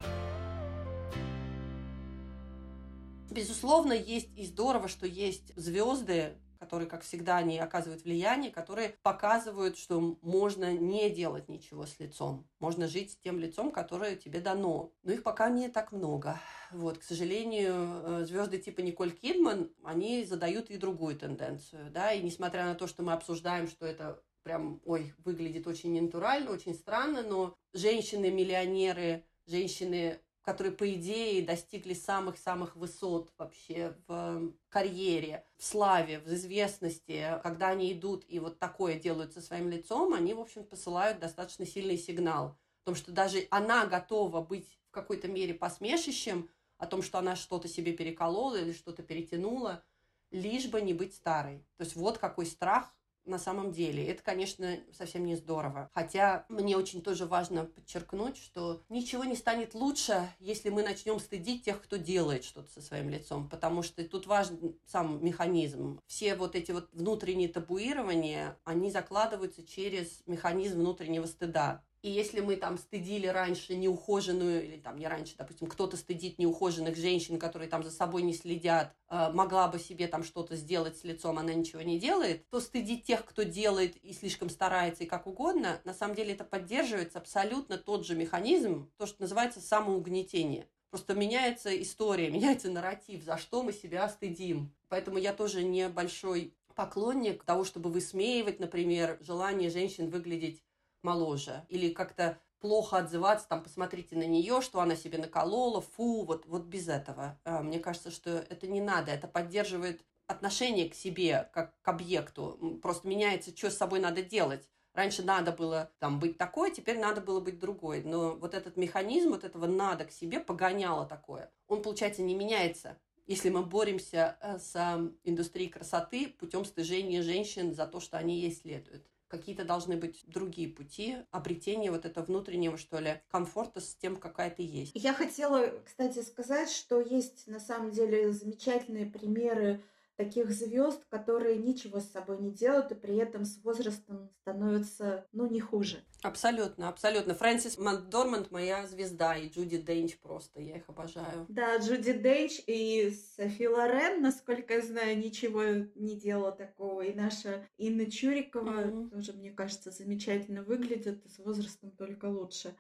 Безусловно, 3.32 3.94
есть 3.94 4.30
и 4.36 4.46
здорово, 4.46 4.88
что 4.88 5.06
есть 5.06 5.56
звезды, 5.56 6.36
которые, 6.60 6.90
как 6.90 7.04
всегда, 7.04 7.38
они 7.38 7.58
оказывают 7.58 8.04
влияние, 8.04 8.52
которые 8.52 8.96
показывают, 9.02 9.78
что 9.78 10.18
можно 10.22 10.74
не 10.74 11.10
делать 11.10 11.48
ничего 11.48 11.86
с 11.86 12.00
лицом. 12.00 12.46
Можно 12.60 12.88
жить 12.88 13.14
с 13.14 13.18
тем 13.18 13.40
лицом, 13.40 13.72
которое 13.72 14.18
тебе 14.18 14.42
дано. 14.42 14.92
Но 15.04 15.14
их 15.14 15.24
пока 15.24 15.50
не 15.50 15.70
так 15.70 15.94
много. 15.94 16.40
Вот, 16.72 16.98
к 16.98 17.04
сожалению, 17.04 17.74
э, 17.76 18.26
звезды 18.26 18.58
типа 18.58 18.82
Николь 18.82 19.12
Кидман, 19.12 19.72
они 19.84 20.26
задают 20.26 20.70
и 20.70 20.78
другую 20.78 21.18
тенденцию, 21.18 21.90
да, 21.92 22.12
и 22.12 22.22
несмотря 22.22 22.66
на 22.66 22.76
то, 22.76 22.88
что 22.88 23.04
мы 23.04 23.14
обсуждаем, 23.14 23.68
что 23.68 23.86
это 23.86 24.22
прям, 24.44 24.82
ой, 24.86 25.14
выглядит 25.24 25.66
очень 25.66 25.94
ненатурально, 25.94 26.52
очень 26.52 26.74
странно, 26.74 27.24
но 27.24 27.56
женщины-миллионеры, 27.74 29.24
женщины 29.48 30.20
которые, 30.50 30.74
по 30.74 30.92
идее, 30.92 31.46
достигли 31.46 31.94
самых-самых 31.94 32.76
высот 32.76 33.32
вообще 33.38 33.96
в 34.08 34.52
карьере, 34.70 35.46
в 35.58 35.64
славе, 35.64 36.22
в 36.22 36.28
известности, 36.34 37.40
когда 37.44 37.68
они 37.68 37.94
идут 37.94 38.26
и 38.28 38.40
вот 38.40 38.58
такое 38.58 38.96
делают 38.96 39.32
со 39.32 39.42
своим 39.42 39.70
лицом, 39.70 40.12
они, 40.12 40.34
в 40.34 40.40
общем, 40.40 40.64
посылают 40.64 41.20
достаточно 41.20 41.68
сильный 41.68 42.00
сигнал. 42.00 42.58
о 42.82 42.86
том, 42.86 42.96
что 42.96 43.12
даже 43.12 43.46
она 43.52 43.86
готова 43.86 44.42
быть 44.42 44.80
в 44.88 44.90
какой-то 44.90 45.28
мере 45.28 45.54
посмешищем 45.54 46.50
о 46.80 46.88
том, 46.88 47.04
что 47.04 47.20
она 47.20 47.36
что-то 47.36 47.68
себе 47.68 47.94
переколола 47.94 48.56
или 48.56 48.74
что-то 48.74 49.04
перетянула, 49.04 49.84
лишь 50.32 50.66
бы 50.66 50.82
не 50.82 50.96
быть 50.96 51.14
старой. 51.14 51.60
То 51.78 51.84
есть 51.84 51.96
вот 51.96 52.18
какой 52.18 52.48
страх 52.48 52.92
на 53.26 53.40
самом 53.40 53.72
деле. 53.72 54.06
Это, 54.08 54.24
конечно, 54.24 54.78
совсем 54.92 55.26
не 55.26 55.36
здорово. 55.36 55.90
Хотя 55.94 56.46
мне 56.50 56.78
очень 56.78 57.02
тоже 57.02 57.26
важно 57.26 57.66
подчеркнуть, 57.66 58.38
что 58.38 58.84
ничего 58.90 59.24
не 59.24 59.36
станет 59.36 59.74
лучше, 59.74 60.30
если 60.40 60.70
мы 60.70 60.84
начнем 60.84 61.20
стыдить 61.20 61.66
тех, 61.66 61.82
кто 61.82 61.98
делает 61.98 62.44
что-то 62.44 62.72
со 62.72 62.82
своим 62.82 63.10
лицом, 63.10 63.50
потому 63.50 63.84
что 63.84 64.04
тут 64.04 64.28
важен 64.28 64.78
сам 64.86 65.24
механизм. 65.24 66.00
Все 66.08 66.36
вот 66.36 66.56
эти 66.56 66.72
вот 66.72 66.90
внутренние 66.94 67.50
табуирования, 67.50 68.58
они 68.64 68.92
закладываются 68.92 69.66
через 69.66 70.22
механизм 70.26 70.80
внутреннего 70.80 71.26
стыда. 71.26 71.84
И 72.02 72.10
если 72.10 72.40
мы 72.40 72.56
там 72.56 72.78
стыдили 72.78 73.28
раньше 73.28 73.76
неухоженную, 73.76 74.64
или 74.64 74.78
там 74.78 74.98
не 74.98 75.08
раньше, 75.08 75.36
допустим, 75.38 75.68
кто-то 75.68 75.98
стыдит 75.98 76.40
неухоженных 76.40 76.96
женщин, 76.96 77.38
которые 77.38 77.70
там 77.70 77.84
за 77.84 77.92
собой 77.92 78.22
не 78.22 78.34
следят, 78.34 78.96
э, 79.10 79.32
могла 79.34 79.68
бы 79.68 79.80
себе 79.80 80.08
там 80.08 80.24
что-то 80.24 80.56
сделать 80.56 80.98
с 80.98 81.04
лицом, 81.04 81.38
она 81.38 81.54
ничего 81.54 81.82
не 81.82 82.00
делает, 82.00 82.48
то 82.50 82.62
стыдить 82.62 83.04
тех, 83.04 83.26
кто 83.26 83.44
делает 83.44 83.98
и 83.98 84.14
слишком 84.14 84.50
старается 84.50 85.04
и 85.04 85.08
как 85.08 85.28
угодно, 85.28 85.82
на 85.84 85.94
самом 85.94 86.16
деле 86.16 86.34
это 86.34 86.46
поддерживается 86.46 87.20
абсолютно 87.20 87.78
тот 87.78 88.06
же 88.06 88.16
механизм, 88.16 88.90
то, 88.98 89.06
что 89.06 89.22
называется 89.22 89.60
самоугнетение. 89.60 90.70
Просто 90.92 91.16
меняется 91.16 91.82
история, 91.82 92.30
меняется 92.32 92.72
нарратив, 92.72 93.24
за 93.24 93.38
что 93.38 93.62
мы 93.62 93.74
себя 93.74 94.08
стыдим. 94.08 94.74
Поэтому 94.88 95.18
я 95.18 95.34
тоже 95.34 95.64
небольшой 95.64 96.54
поклонник 96.76 97.44
того, 97.44 97.66
чтобы 97.66 97.92
высмеивать, 97.92 98.62
например, 98.62 99.18
желание 99.20 99.70
женщин 99.70 100.10
выглядеть 100.10 100.64
моложе. 101.04 101.66
Или 101.70 101.94
как-то 101.94 102.40
плохо 102.60 102.98
отзываться, 102.98 103.48
там, 103.48 103.64
посмотрите 103.64 104.16
на 104.16 104.26
нее, 104.26 104.62
что 104.62 104.82
она 104.82 104.96
себе 104.96 105.18
наколола, 105.18 105.82
фу, 105.82 106.24
вот, 106.26 106.46
вот 106.46 106.64
без 106.64 106.88
этого. 106.88 107.40
А, 107.46 107.62
мне 107.62 107.80
кажется, 107.80 108.12
что 108.12 108.32
это 108.32 108.68
не 108.68 108.82
надо, 108.82 109.12
это 109.12 109.28
поддерживает 109.28 110.04
отношение 110.28 110.90
к 110.90 110.96
себе, 110.96 111.50
как 111.54 111.80
к 111.82 111.88
объекту. 111.88 112.80
Просто 112.82 113.08
меняется, 113.08 113.56
что 113.56 113.72
с 113.72 113.78
собой 113.78 114.00
надо 114.00 114.22
делать. 114.22 114.68
Раньше 114.94 115.24
надо 115.24 115.52
было 115.52 115.92
там 116.00 116.20
быть 116.20 116.38
такой, 116.38 116.72
теперь 116.72 117.00
надо 117.00 117.22
было 117.22 117.40
быть 117.40 117.60
другой. 117.60 118.04
Но 118.04 118.36
вот 118.36 118.54
этот 118.54 118.76
механизм 118.76 119.30
вот 119.30 119.44
этого 119.44 119.66
надо 119.66 120.06
к 120.06 120.12
себе 120.12 120.40
погоняло 120.40 121.06
такое. 121.06 121.52
Он, 121.68 121.82
получается, 121.82 122.22
не 122.22 122.36
меняется 122.36 122.98
если 123.30 123.50
мы 123.50 123.62
боремся 123.62 124.38
э, 124.42 124.58
с 124.58 124.76
индустрией 125.24 125.70
красоты 125.70 126.30
путем 126.40 126.66
стыжения 126.66 127.22
женщин 127.22 127.76
за 127.76 127.86
то, 127.86 128.00
что 128.00 128.18
они 128.18 128.42
ей 128.42 128.52
следуют. 128.52 129.06
Какие-то 129.30 129.64
должны 129.64 129.96
быть 129.96 130.24
другие 130.26 130.68
пути 130.68 131.18
обретения 131.30 131.92
вот 131.92 132.06
этого 132.06 132.26
внутреннего, 132.26 132.78
что 132.78 133.00
ли, 133.00 133.22
комфорта 133.30 133.80
с 133.80 133.94
тем, 133.96 134.18
какая 134.18 134.50
ты 134.50 134.64
есть. 134.64 134.92
Я 134.96 135.14
хотела, 135.14 135.72
кстати, 135.86 136.24
сказать, 136.24 136.72
что 136.72 137.00
есть 137.00 137.48
на 137.48 137.60
самом 137.60 137.92
деле 137.92 138.32
замечательные 138.32 139.06
примеры 139.06 139.82
таких 140.20 140.52
звезд, 140.52 141.02
которые 141.08 141.56
ничего 141.56 142.02
с 142.02 142.12
собой 142.12 142.40
не 142.40 142.52
делают 142.52 142.92
и 142.92 142.96
при 142.96 143.16
этом 143.16 143.46
с 143.46 143.64
возрастом 143.64 144.30
становятся, 144.42 145.26
ну, 145.32 145.50
не 145.50 145.62
хуже. 145.62 146.04
Абсолютно, 146.22 146.90
абсолютно. 146.90 147.34
Фрэнсис 147.34 147.78
Макдорманд 147.78 148.52
моя 148.52 148.86
звезда, 148.86 149.38
и 149.38 149.48
Джуди 149.48 149.78
Денч 149.78 150.20
просто, 150.20 150.60
я 150.60 150.76
их 150.76 150.90
обожаю. 150.90 151.46
Да, 151.48 151.78
Джуди 151.78 152.12
Денч 152.12 152.60
и 152.68 153.18
Софи 153.38 153.70
Лорен, 153.70 154.22
насколько 154.22 154.74
я 154.74 154.82
знаю, 154.82 155.18
ничего 155.18 155.64
не 155.96 156.20
делала 156.20 156.52
такого. 156.52 157.02
И 157.04 157.14
наша 157.14 157.66
Инна 157.78 158.12
Чурикова 158.12 158.88
mm-hmm. 158.88 159.10
тоже, 159.12 159.32
мне 159.32 159.52
кажется, 159.52 159.90
замечательно 159.90 160.64
выглядит, 160.64 161.26
и 161.26 161.30
с 161.30 161.40
возрастом 161.40 161.92
только 161.92 162.26
лучше. 162.26 162.76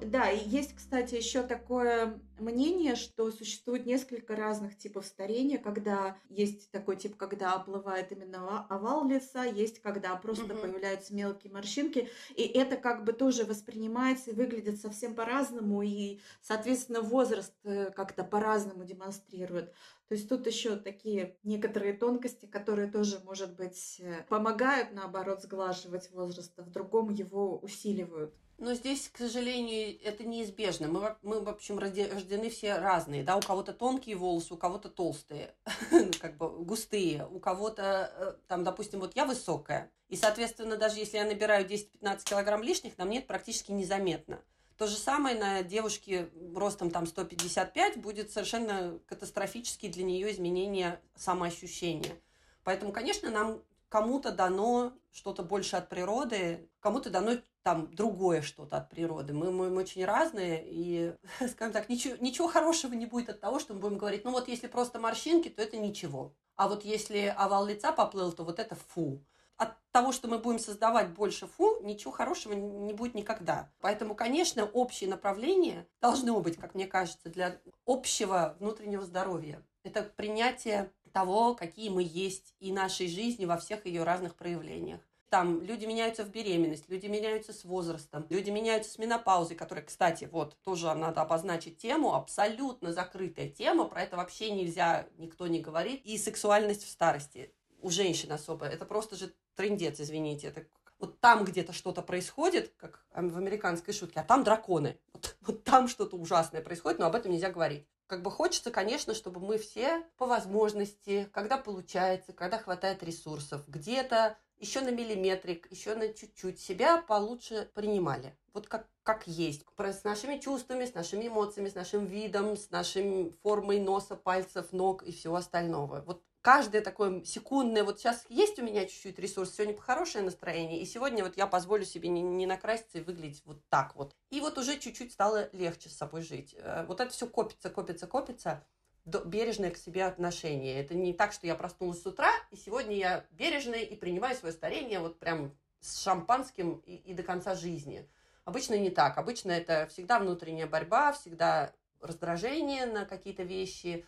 Да, 0.00 0.30
и 0.30 0.48
есть, 0.48 0.74
кстати, 0.74 1.14
еще 1.14 1.42
такое 1.42 2.18
мнение, 2.38 2.96
что 2.96 3.30
существует 3.30 3.86
несколько 3.86 4.34
разных 4.34 4.76
типов 4.78 5.04
старения, 5.04 5.58
когда 5.58 6.16
есть 6.28 6.70
такой 6.70 6.96
тип, 6.96 7.16
когда 7.16 7.52
оплывает 7.52 8.10
именно 8.12 8.66
овал 8.66 9.06
лица, 9.06 9.44
есть 9.44 9.80
когда 9.80 10.16
просто 10.16 10.54
угу. 10.54 10.62
появляются 10.62 11.14
мелкие 11.14 11.52
морщинки, 11.52 12.08
и 12.34 12.42
это 12.42 12.76
как 12.76 13.04
бы 13.04 13.12
тоже 13.12 13.44
воспринимается 13.44 14.30
и 14.30 14.34
выглядит 14.34 14.80
совсем 14.80 15.14
по-разному, 15.14 15.82
и, 15.82 16.20
соответственно, 16.40 17.02
возраст 17.02 17.54
э, 17.64 17.90
как-то 17.90 18.24
по-разному 18.24 18.84
демонстрирует. 18.84 19.72
То 20.08 20.14
есть 20.14 20.28
тут 20.28 20.46
еще 20.46 20.76
такие 20.76 21.36
некоторые 21.44 21.92
тонкости, 21.92 22.46
которые 22.46 22.90
тоже, 22.90 23.20
может 23.24 23.54
быть, 23.54 24.00
э, 24.00 24.22
помогают, 24.28 24.92
наоборот, 24.92 25.42
сглаживать 25.42 26.10
возраст, 26.10 26.58
а 26.58 26.62
в 26.62 26.70
другом 26.70 27.10
его 27.10 27.58
усиливают. 27.58 28.34
Но 28.60 28.74
здесь, 28.74 29.08
к 29.08 29.16
сожалению, 29.16 29.98
это 30.04 30.22
неизбежно. 30.22 30.86
Мы, 30.86 31.16
мы 31.22 31.40
в 31.40 31.48
общем, 31.48 31.78
рождены 31.78 32.50
все 32.50 32.76
разные. 32.76 33.24
Да? 33.24 33.38
У 33.38 33.40
кого-то 33.40 33.72
тонкие 33.72 34.16
волосы, 34.16 34.52
у 34.52 34.58
кого-то 34.58 34.90
толстые, 34.90 35.54
как 36.20 36.36
бы 36.36 36.50
густые. 36.62 37.26
У 37.26 37.40
кого-то, 37.40 38.12
э, 38.14 38.32
там, 38.48 38.62
допустим, 38.62 39.00
вот 39.00 39.16
я 39.16 39.24
высокая. 39.24 39.90
И, 40.10 40.16
соответственно, 40.16 40.76
даже 40.76 40.98
если 40.98 41.16
я 41.16 41.24
набираю 41.24 41.66
10-15 41.66 42.22
килограмм 42.24 42.62
лишних, 42.62 42.98
на 42.98 43.06
мне 43.06 43.20
это 43.20 43.28
практически 43.28 43.72
незаметно. 43.72 44.42
То 44.76 44.86
же 44.86 44.96
самое 44.96 45.38
на 45.38 45.62
девушке 45.62 46.28
ростом 46.54 46.90
там 46.90 47.06
155 47.06 47.96
будет 47.96 48.30
совершенно 48.30 48.98
катастрофически 49.06 49.88
для 49.88 50.04
нее 50.04 50.30
изменение 50.32 51.00
самоощущения. 51.16 52.20
Поэтому, 52.62 52.92
конечно, 52.92 53.30
нам 53.30 53.62
кому-то 53.88 54.32
дано 54.32 54.92
что-то 55.12 55.42
больше 55.42 55.76
от 55.76 55.88
природы, 55.88 56.68
кому-то 56.80 57.08
дано 57.10 57.38
там 57.62 57.94
другое 57.94 58.42
что-то 58.42 58.78
от 58.78 58.88
природы. 58.88 59.32
Мы, 59.32 59.50
мы, 59.50 59.70
мы 59.70 59.82
очень 59.82 60.04
разные, 60.04 60.62
и, 60.64 61.14
скажем 61.48 61.72
так, 61.72 61.88
ничего, 61.88 62.16
ничего 62.20 62.48
хорошего 62.48 62.94
не 62.94 63.06
будет 63.06 63.28
от 63.28 63.40
того, 63.40 63.58
что 63.58 63.74
мы 63.74 63.80
будем 63.80 63.98
говорить, 63.98 64.24
ну 64.24 64.30
вот 64.30 64.48
если 64.48 64.66
просто 64.66 64.98
морщинки, 64.98 65.48
то 65.48 65.62
это 65.62 65.76
ничего. 65.76 66.34
А 66.56 66.68
вот 66.68 66.84
если 66.84 67.34
овал 67.36 67.66
лица 67.66 67.92
поплыл, 67.92 68.32
то 68.32 68.44
вот 68.44 68.58
это 68.58 68.74
фу. 68.74 69.24
От 69.56 69.74
того, 69.92 70.10
что 70.12 70.26
мы 70.26 70.38
будем 70.38 70.58
создавать 70.58 71.10
больше 71.10 71.46
фу, 71.46 71.80
ничего 71.82 72.12
хорошего 72.12 72.54
не 72.54 72.94
будет 72.94 73.14
никогда. 73.14 73.70
Поэтому, 73.80 74.14
конечно, 74.14 74.64
общие 74.64 75.08
направления 75.10 75.86
должны 76.00 76.32
быть, 76.40 76.56
как 76.56 76.74
мне 76.74 76.86
кажется, 76.86 77.28
для 77.28 77.60
общего 77.84 78.56
внутреннего 78.58 79.04
здоровья. 79.04 79.62
Это 79.82 80.02
принятие 80.02 80.90
того, 81.12 81.54
какие 81.54 81.90
мы 81.90 82.02
есть, 82.02 82.54
и 82.58 82.72
нашей 82.72 83.08
жизни 83.08 83.44
во 83.44 83.58
всех 83.58 83.86
ее 83.86 84.04
разных 84.04 84.34
проявлениях. 84.34 85.00
Там 85.30 85.62
люди 85.62 85.86
меняются 85.86 86.24
в 86.24 86.30
беременность, 86.30 86.88
люди 86.88 87.06
меняются 87.06 87.52
с 87.52 87.64
возрастом, 87.64 88.26
люди 88.30 88.50
меняются 88.50 88.90
с 88.90 88.98
менопаузой, 88.98 89.56
которая, 89.56 89.84
кстати, 89.84 90.28
вот 90.30 90.56
тоже 90.64 90.92
надо 90.92 91.22
обозначить 91.22 91.78
тему, 91.78 92.14
абсолютно 92.14 92.92
закрытая 92.92 93.48
тема, 93.48 93.84
про 93.84 94.02
это 94.02 94.16
вообще 94.16 94.50
нельзя, 94.50 95.06
никто 95.18 95.46
не 95.46 95.60
говорит. 95.60 96.04
И 96.04 96.18
сексуальность 96.18 96.84
в 96.84 96.90
старости 96.90 97.54
у 97.80 97.90
женщин 97.90 98.32
особо, 98.32 98.66
это 98.66 98.84
просто 98.84 99.14
же 99.14 99.32
трендец, 99.54 100.00
извините, 100.00 100.48
это 100.48 100.66
вот 100.98 101.20
там 101.20 101.44
где-то 101.44 101.72
что-то 101.72 102.02
происходит, 102.02 102.74
как 102.76 103.06
в 103.14 103.36
американской 103.36 103.94
шутке, 103.94 104.20
а 104.20 104.24
там 104.24 104.42
драконы. 104.42 104.98
Вот, 105.12 105.36
вот 105.42 105.62
там 105.62 105.86
что-то 105.86 106.16
ужасное 106.16 106.60
происходит, 106.60 106.98
но 106.98 107.06
об 107.06 107.14
этом 107.14 107.30
нельзя 107.30 107.50
говорить. 107.50 107.86
Как 108.08 108.22
бы 108.22 108.32
хочется, 108.32 108.72
конечно, 108.72 109.14
чтобы 109.14 109.38
мы 109.38 109.58
все 109.58 110.02
по 110.18 110.26
возможности, 110.26 111.28
когда 111.32 111.56
получается, 111.56 112.32
когда 112.32 112.58
хватает 112.58 113.04
ресурсов, 113.04 113.62
где-то 113.68 114.36
еще 114.60 114.80
на 114.82 114.90
миллиметрик, 114.90 115.70
еще 115.70 115.94
на 115.94 116.12
чуть-чуть 116.12 116.60
себя 116.60 116.98
получше 117.02 117.70
принимали. 117.74 118.36
Вот 118.52 118.66
как, 118.68 118.88
как 119.02 119.26
есть. 119.26 119.64
С 119.78 120.04
нашими 120.04 120.38
чувствами, 120.38 120.84
с 120.84 120.94
нашими 120.94 121.28
эмоциями, 121.28 121.68
с 121.68 121.74
нашим 121.74 122.06
видом, 122.06 122.56
с 122.56 122.70
нашей 122.70 123.32
формой 123.42 123.80
носа, 123.80 124.16
пальцев, 124.16 124.72
ног 124.72 125.02
и 125.02 125.12
всего 125.12 125.36
остального. 125.36 126.02
Вот 126.06 126.22
каждое 126.42 126.82
такое 126.82 127.24
секундное, 127.24 127.84
вот 127.84 127.98
сейчас 127.98 128.24
есть 128.28 128.58
у 128.58 128.62
меня 128.62 128.86
чуть-чуть 128.86 129.18
ресурс, 129.18 129.54
сегодня 129.54 129.76
хорошее 129.80 130.24
настроение, 130.24 130.80
и 130.80 130.86
сегодня 130.86 131.24
вот 131.24 131.36
я 131.36 131.46
позволю 131.46 131.84
себе 131.84 132.08
не, 132.08 132.22
не 132.22 132.46
накраситься 132.46 132.98
и 132.98 133.02
выглядеть 133.02 133.42
вот 133.44 133.62
так 133.68 133.94
вот. 133.96 134.14
И 134.30 134.40
вот 134.40 134.58
уже 134.58 134.78
чуть-чуть 134.78 135.12
стало 135.12 135.48
легче 135.52 135.88
с 135.88 135.96
собой 135.96 136.22
жить. 136.22 136.54
Э, 136.58 136.84
вот 136.86 137.00
это 137.00 137.10
все 137.10 137.26
копится, 137.26 137.70
копится, 137.70 138.06
копится 138.06 138.64
бережное 139.04 139.70
к 139.70 139.76
себе 139.76 140.04
отношение. 140.04 140.80
Это 140.80 140.94
не 140.94 141.12
так, 141.12 141.32
что 141.32 141.46
я 141.46 141.54
проснулась 141.54 142.02
с 142.02 142.06
утра, 142.06 142.30
и 142.50 142.56
сегодня 142.56 142.96
я 142.96 143.24
бережная 143.30 143.82
и 143.82 143.96
принимаю 143.96 144.36
свое 144.36 144.52
старение 144.52 145.00
вот 145.00 145.18
прям 145.18 145.56
с 145.80 146.02
шампанским 146.02 146.82
и, 146.86 146.96
и 146.96 147.14
до 147.14 147.22
конца 147.22 147.54
жизни. 147.54 148.08
Обычно 148.44 148.78
не 148.78 148.90
так. 148.90 149.18
Обычно 149.18 149.52
это 149.52 149.86
всегда 149.90 150.18
внутренняя 150.18 150.66
борьба, 150.66 151.12
всегда 151.12 151.72
раздражение 152.00 152.86
на 152.86 153.04
какие-то 153.04 153.42
вещи. 153.42 154.04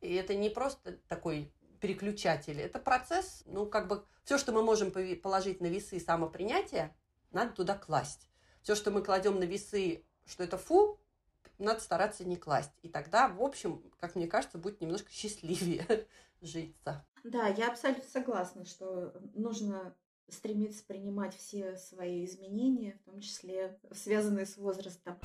И 0.00 0.14
это 0.14 0.34
не 0.34 0.50
просто 0.50 0.98
такой 1.08 1.52
переключатель. 1.80 2.60
Это 2.60 2.78
процесс, 2.78 3.42
ну, 3.46 3.66
как 3.66 3.88
бы, 3.88 4.04
все, 4.24 4.38
что 4.38 4.52
мы 4.52 4.62
можем 4.62 4.92
положить 5.20 5.60
на 5.60 5.66
весы 5.66 5.98
самопринятия, 5.98 6.94
надо 7.32 7.52
туда 7.52 7.76
класть. 7.76 8.28
Все, 8.62 8.74
что 8.76 8.90
мы 8.90 9.02
кладем 9.02 9.40
на 9.40 9.44
весы, 9.44 10.04
что 10.24 10.44
это 10.44 10.58
фу, 10.58 11.00
надо 11.58 11.80
стараться 11.80 12.24
не 12.24 12.36
класть. 12.36 12.72
И 12.82 12.88
тогда, 12.88 13.28
в 13.28 13.42
общем, 13.42 13.82
как 13.98 14.14
мне 14.14 14.26
кажется, 14.26 14.58
будет 14.58 14.80
немножко 14.80 15.10
счастливее 15.10 15.86
житься. 16.40 17.06
Да, 17.24 17.46
я 17.48 17.68
абсолютно 17.68 18.08
согласна, 18.08 18.64
что 18.64 19.14
нужно 19.34 19.94
стремиться 20.28 20.84
принимать 20.84 21.36
все 21.36 21.76
свои 21.76 22.24
изменения, 22.24 22.98
в 23.02 23.10
том 23.10 23.20
числе 23.20 23.78
связанные 23.92 24.46
с 24.46 24.56
возрастом. 24.56 25.18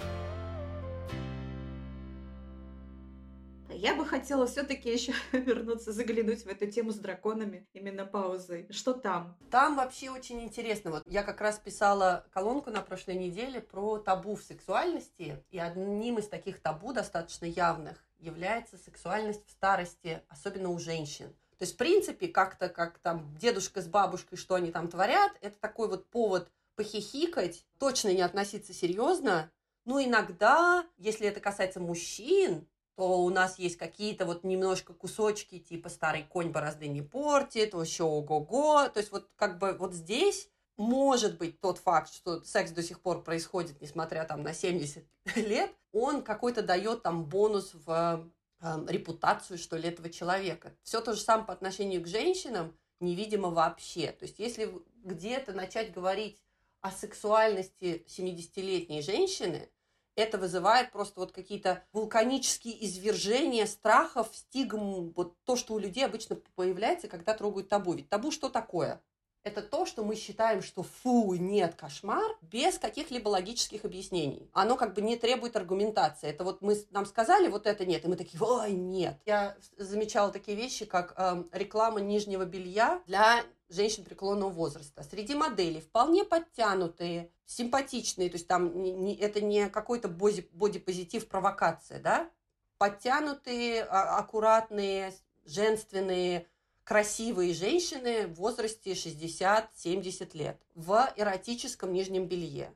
Я 3.77 3.93
бы 3.93 4.07
хотела 4.07 4.47
все-таки 4.47 4.91
еще 4.91 5.13
вернуться, 5.31 5.91
заглянуть 5.91 6.43
в 6.43 6.47
эту 6.47 6.65
тему 6.65 6.91
с 6.91 6.95
драконами, 6.95 7.67
именно 7.73 8.07
паузой. 8.07 8.65
Что 8.71 8.93
там? 8.93 9.37
Там 9.51 9.75
вообще 9.75 10.09
очень 10.09 10.41
интересно. 10.41 10.89
Вот 10.89 11.03
я 11.05 11.21
как 11.21 11.41
раз 11.41 11.59
писала 11.59 12.25
колонку 12.31 12.71
на 12.71 12.81
прошлой 12.81 13.13
неделе 13.15 13.61
про 13.61 13.99
табу 13.99 14.35
в 14.35 14.41
сексуальности, 14.41 15.43
и 15.51 15.59
одним 15.59 16.17
из 16.17 16.27
таких 16.27 16.59
табу 16.59 16.91
достаточно 16.91 17.45
явных 17.45 18.03
является 18.17 18.79
сексуальность 18.79 19.45
в 19.45 19.51
старости, 19.51 20.23
особенно 20.27 20.69
у 20.69 20.79
женщин. 20.79 21.27
То 21.59 21.63
есть, 21.63 21.75
в 21.75 21.77
принципе, 21.77 22.29
как-то, 22.29 22.69
как 22.69 22.97
там 22.97 23.37
дедушка 23.37 23.83
с 23.83 23.87
бабушкой, 23.87 24.39
что 24.39 24.55
они 24.55 24.71
там 24.71 24.87
творят, 24.87 25.33
это 25.41 25.59
такой 25.59 25.87
вот 25.87 26.09
повод 26.09 26.51
похихикать, 26.75 27.63
точно 27.77 28.11
не 28.11 28.23
относиться 28.23 28.73
серьезно. 28.73 29.51
Но 29.85 30.03
иногда, 30.03 30.83
если 30.97 31.27
это 31.27 31.39
касается 31.39 31.79
мужчин, 31.79 32.67
то 32.97 33.21
у 33.21 33.29
нас 33.29 33.59
есть 33.59 33.77
какие-то 33.77 34.25
вот 34.25 34.43
немножко 34.43 34.91
кусочки, 34.91 35.59
типа 35.59 35.87
старый 35.87 36.23
конь 36.23 36.49
борозды 36.49 36.87
не 36.87 37.03
портит, 37.03 37.75
еще 37.75 38.05
ого-го. 38.05 38.89
То 38.89 38.99
есть 38.99 39.11
вот 39.11 39.29
как 39.35 39.59
бы 39.59 39.73
вот 39.73 39.93
здесь 39.93 40.49
может 40.77 41.37
быть 41.37 41.61
тот 41.61 41.77
факт, 41.77 42.11
что 42.11 42.43
секс 42.43 42.71
до 42.71 42.81
сих 42.81 42.99
пор 42.99 43.23
происходит, 43.23 43.79
несмотря 43.81 44.23
там 44.23 44.41
на 44.41 44.51
70 44.51 45.05
лет, 45.35 45.71
он 45.91 46.23
какой-то 46.23 46.63
дает 46.63 47.03
там 47.03 47.25
бонус 47.25 47.75
в 47.85 48.27
э, 48.61 48.85
репутацию, 48.87 49.59
что 49.59 49.77
ли, 49.77 49.89
этого 49.89 50.09
человека. 50.09 50.73
Все 50.81 50.99
то 50.99 51.13
же 51.13 51.21
самое 51.21 51.45
по 51.45 51.53
отношению 51.53 52.01
к 52.01 52.07
женщинам 52.07 52.75
невидимо 52.99 53.51
вообще. 53.51 54.11
То 54.11 54.25
есть 54.25 54.39
если 54.39 54.73
где-то 55.03 55.53
начать 55.53 55.93
говорить 55.93 56.39
о 56.81 56.89
сексуальности 56.89 58.03
70-летней 58.07 59.03
женщины, 59.03 59.69
это 60.17 60.37
вызывает 60.37 60.91
просто 60.91 61.19
вот 61.19 61.31
какие-то 61.31 61.83
вулканические 61.93 62.83
извержения 62.85 63.65
страхов, 63.65 64.29
стигм, 64.33 65.13
вот 65.15 65.35
то, 65.45 65.55
что 65.55 65.75
у 65.75 65.79
людей 65.79 66.05
обычно 66.05 66.37
появляется, 66.55 67.07
когда 67.07 67.33
трогают 67.33 67.69
табу. 67.69 67.93
Ведь 67.93 68.09
табу 68.09 68.31
что 68.31 68.49
такое? 68.49 69.01
это 69.47 69.61
то, 69.61 69.85
что 69.85 70.03
мы 70.03 70.15
считаем, 70.15 70.61
что 70.61 70.83
фу, 70.83 71.33
нет, 71.33 71.75
кошмар, 71.75 72.37
без 72.41 72.77
каких-либо 72.77 73.29
логических 73.29 73.85
объяснений. 73.85 74.49
Оно 74.53 74.75
как 74.75 74.93
бы 74.93 75.01
не 75.01 75.15
требует 75.15 75.55
аргументации. 75.55 76.29
Это 76.29 76.43
вот 76.43 76.61
мы 76.61 76.77
нам 76.91 77.05
сказали, 77.05 77.47
вот 77.47 77.65
это 77.65 77.85
нет, 77.85 78.03
и 78.03 78.07
мы 78.07 78.17
такие, 78.17 78.41
ой, 78.41 78.73
нет. 78.73 79.19
Я 79.25 79.55
замечала 79.77 80.31
такие 80.31 80.57
вещи, 80.57 80.85
как 80.85 81.13
э, 81.17 81.43
реклама 81.53 82.01
нижнего 82.01 82.45
белья 82.45 83.01
для 83.07 83.43
женщин 83.69 84.03
преклонного 84.03 84.49
возраста. 84.49 85.03
Среди 85.03 85.35
моделей 85.35 85.81
вполне 85.81 86.23
подтянутые, 86.23 87.31
симпатичные, 87.45 88.29
то 88.29 88.35
есть 88.35 88.47
там 88.47 88.81
не, 88.81 88.91
не, 88.91 89.15
это 89.15 89.41
не 89.41 89.69
какой-то 89.69 90.07
бодипозитив, 90.07 91.27
провокация, 91.27 91.99
да? 91.99 92.29
Подтянутые, 92.77 93.83
а, 93.83 94.17
аккуратные, 94.17 95.13
женственные, 95.45 96.47
красивые 96.83 97.53
женщины 97.53 98.27
в 98.27 98.35
возрасте 98.35 98.93
60-70 98.93 100.37
лет 100.37 100.61
в 100.73 101.13
эротическом 101.17 101.91
нижнем 101.91 102.27
белье. 102.27 102.73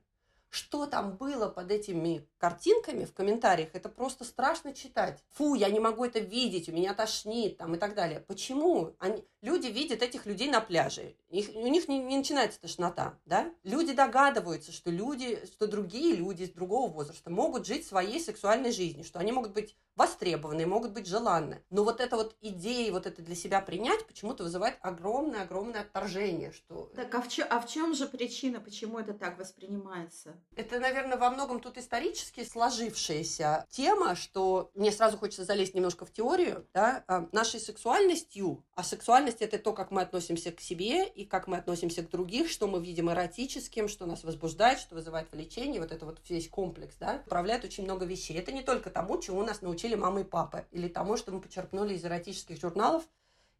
Что 0.51 0.85
там 0.85 1.15
было 1.15 1.47
под 1.47 1.71
этими 1.71 2.27
картинками 2.37 3.05
в 3.05 3.13
комментариях, 3.13 3.69
это 3.73 3.87
просто 3.87 4.25
страшно 4.25 4.73
читать. 4.73 5.23
Фу, 5.31 5.55
я 5.55 5.69
не 5.69 5.79
могу 5.79 6.03
это 6.03 6.19
видеть, 6.19 6.67
у 6.67 6.73
меня 6.73 6.93
тошнит 6.93 7.57
там 7.57 7.75
и 7.75 7.77
так 7.77 7.95
далее. 7.95 8.19
Почему? 8.27 8.93
Они, 8.99 9.23
люди 9.41 9.67
видят 9.67 10.01
этих 10.01 10.25
людей 10.25 10.49
на 10.49 10.59
пляже, 10.59 11.15
их, 11.29 11.55
у 11.55 11.67
них 11.67 11.87
не, 11.87 11.99
не 11.99 12.17
начинается 12.17 12.59
тошнота, 12.59 13.17
да? 13.25 13.49
Люди 13.63 13.93
догадываются, 13.93 14.73
что 14.73 14.91
люди, 14.91 15.41
что 15.45 15.67
другие 15.67 16.15
люди 16.15 16.43
из 16.43 16.51
другого 16.51 16.91
возраста 16.91 17.29
могут 17.29 17.65
жить 17.65 17.87
своей 17.87 18.19
сексуальной 18.19 18.73
жизнью, 18.73 19.05
что 19.05 19.19
они 19.19 19.31
могут 19.31 19.53
быть 19.53 19.77
востребованы, 19.95 20.65
могут 20.65 20.91
быть 20.91 21.07
желанны. 21.07 21.63
Но 21.69 21.83
вот 21.85 22.01
эта 22.01 22.17
вот 22.17 22.35
идея, 22.41 22.91
вот 22.91 23.05
это 23.05 23.21
для 23.21 23.35
себя 23.35 23.61
принять, 23.61 24.05
почему-то 24.05 24.43
вызывает 24.43 24.77
огромное-огромное 24.81 25.81
отторжение. 25.81 26.51
Что... 26.51 26.91
Так, 26.95 27.13
а 27.15 27.21
в, 27.21 27.29
чё, 27.29 27.45
а 27.49 27.59
в 27.61 27.67
чем 27.67 27.93
же 27.93 28.07
причина, 28.07 28.59
почему 28.59 28.99
это 28.99 29.13
так 29.13 29.37
воспринимается? 29.39 30.40
Это, 30.56 30.80
наверное, 30.80 31.17
во 31.17 31.30
многом 31.30 31.62
тут 31.62 31.77
исторически 31.77 32.43
сложившаяся 32.43 33.65
тема, 33.69 34.15
что 34.15 34.69
мне 34.75 34.91
сразу 34.91 35.17
хочется 35.17 35.45
залезть 35.45 35.73
немножко 35.73 36.06
в 36.06 36.12
теорию, 36.12 36.67
да, 36.73 37.04
а, 37.08 37.27
нашей 37.32 37.60
сексуальностью, 37.60 38.63
а 38.75 38.84
сексуальность 38.84 39.41
это 39.41 39.58
то, 39.58 39.71
как 39.73 39.91
мы 39.91 40.01
относимся 40.01 40.51
к 40.51 40.60
себе 40.60 41.08
и 41.08 41.25
как 41.25 41.47
мы 41.47 41.58
относимся 41.58 42.04
к 42.04 42.10
других, 42.10 42.49
что 42.49 42.67
мы 42.67 42.84
видим 42.84 43.10
эротическим, 43.10 43.88
что 43.88 44.06
нас 44.06 44.23
возбуждает, 44.23 44.80
что 44.80 44.95
вызывает 44.95 45.32
влечение, 45.32 45.80
вот 45.80 45.91
это 45.91 46.06
вот 46.06 46.19
весь 46.30 46.49
комплекс, 46.49 46.95
да, 46.99 47.21
управляет 47.25 47.63
очень 47.63 47.86
много 47.86 48.06
вещей. 48.06 48.38
Это 48.38 48.51
не 48.51 48.62
только 48.62 48.89
тому, 48.89 49.19
чему 49.21 49.43
нас 49.43 49.62
научили 49.62 49.95
мама 49.95 50.21
и 50.21 50.25
папа, 50.25 50.65
или 50.71 50.89
тому, 50.89 51.15
что 51.15 51.32
мы 51.32 51.39
почерпнули 51.39 51.93
из 51.93 52.04
эротических 52.04 52.60
журналов 52.60 53.04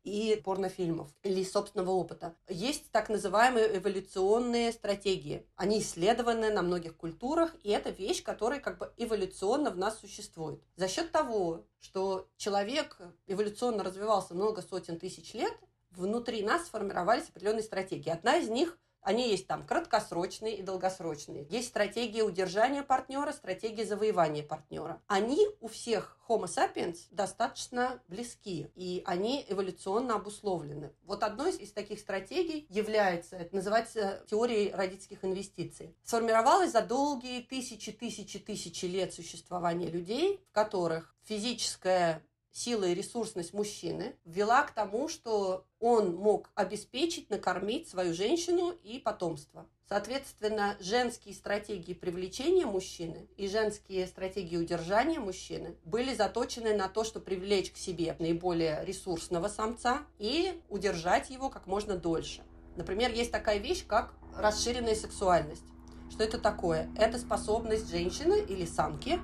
и 0.04 0.42
порнофильмов, 0.44 1.10
или 1.24 1.44
собственного 1.44 1.92
опыта. 1.92 2.36
Есть 2.48 2.92
так 2.92 3.10
называемые 3.10 3.78
эволюционные 3.78 4.72
стратегии. 4.72 5.46
Они 5.56 5.80
исследованы 5.80 6.52
на 6.52 6.62
многих 6.62 6.96
культурах, 6.96 7.56
и 7.64 7.70
это 7.70 7.90
вещь, 7.90 8.24
которая 8.24 8.60
как 8.60 8.78
бы 8.78 8.92
эволюционно 8.98 9.72
в 9.72 9.78
нас 9.78 10.00
существует. 10.00 10.62
За 10.76 10.88
счет 10.88 11.12
того, 11.12 11.66
что 11.80 12.28
человек 12.38 12.98
эволюционно 13.28 13.84
развивался 13.84 14.34
много 14.34 14.62
сотен 14.62 15.00
тысяч 15.00 15.34
лет, 15.34 15.54
внутри 15.92 16.44
нас 16.44 16.66
сформировались 16.66 17.30
определенные 17.30 17.64
стратегии. 17.64 18.10
Одна 18.10 18.38
из 18.38 18.50
них– 18.50 18.78
они 19.02 19.30
есть 19.30 19.48
там 19.48 19.66
краткосрочные 19.66 20.58
и 20.58 20.62
долгосрочные. 20.62 21.46
Есть 21.50 21.70
стратегия 21.70 22.24
удержания 22.24 22.84
партнера, 22.84 23.32
стратегия 23.32 23.86
завоевания 23.86 24.44
партнера. 24.44 25.02
Они 25.08 25.48
у 25.60 25.68
всех 25.68 26.18
Homo 26.28 26.46
sapiens 26.46 26.98
достаточно 27.12 28.02
близки, 28.08 28.72
и 28.76 29.02
они 29.06 29.46
эволюционно 29.50 30.16
обусловлены. 30.16 30.94
Вот 31.04 31.24
одной 31.24 31.52
из 31.52 31.72
таких 31.72 32.00
стратегий 32.00 32.66
является, 32.70 33.36
это 33.36 33.56
называется 33.56 34.24
теорией 34.30 34.72
родительских 34.72 35.26
инвестиций. 35.26 35.96
Сформировалась 36.04 36.72
за 36.72 36.82
долгие 36.82 37.42
тысячи, 37.42 37.92
тысячи, 37.92 38.40
тысячи 38.40 38.86
лет 38.86 39.14
существования 39.14 39.90
людей, 39.90 40.46
в 40.50 40.54
которых 40.54 41.16
физическое 41.24 42.24
сила 42.52 42.86
и 42.86 42.94
ресурсность 42.94 43.54
мужчины 43.54 44.16
вела 44.26 44.64
к 44.64 44.72
тому, 44.72 45.08
что 45.08 45.66
он 45.80 46.16
мог 46.16 46.50
обеспечить, 46.56 47.30
накормить 47.30 47.88
свою 47.88 48.14
женщину 48.14 48.74
и 48.84 49.00
потомство. 49.00 49.68
Соответственно, 49.88 50.78
женские 50.80 51.34
стратегии 51.34 51.94
привлечения 51.94 52.66
мужчины 52.66 53.28
и 53.36 53.48
женские 53.50 54.08
стратегии 54.08 54.56
удержания 54.56 55.20
мужчины 55.20 55.76
были 55.84 56.14
заточены 56.14 56.74
на 56.74 56.88
то, 56.88 57.04
чтобы 57.04 57.26
привлечь 57.26 57.72
к 57.72 57.78
себе 57.78 58.16
наиболее 58.20 58.86
ресурсного 58.86 59.50
самца 59.50 60.04
и 60.18 60.62
удержать 60.70 61.30
его 61.30 61.50
как 61.50 61.68
можно 61.68 61.98
дольше. 61.98 62.42
Например, 62.78 63.12
есть 63.12 63.34
такая 63.34 63.58
вещь, 63.58 63.86
как 63.86 64.14
расширенная 64.38 64.96
сексуальность. 64.96 65.66
Что 66.10 66.24
это 66.24 66.38
такое? 66.38 66.90
Это 66.98 67.18
способность 67.18 67.90
женщины 67.90 68.40
или 68.48 68.66
самки 68.66 69.20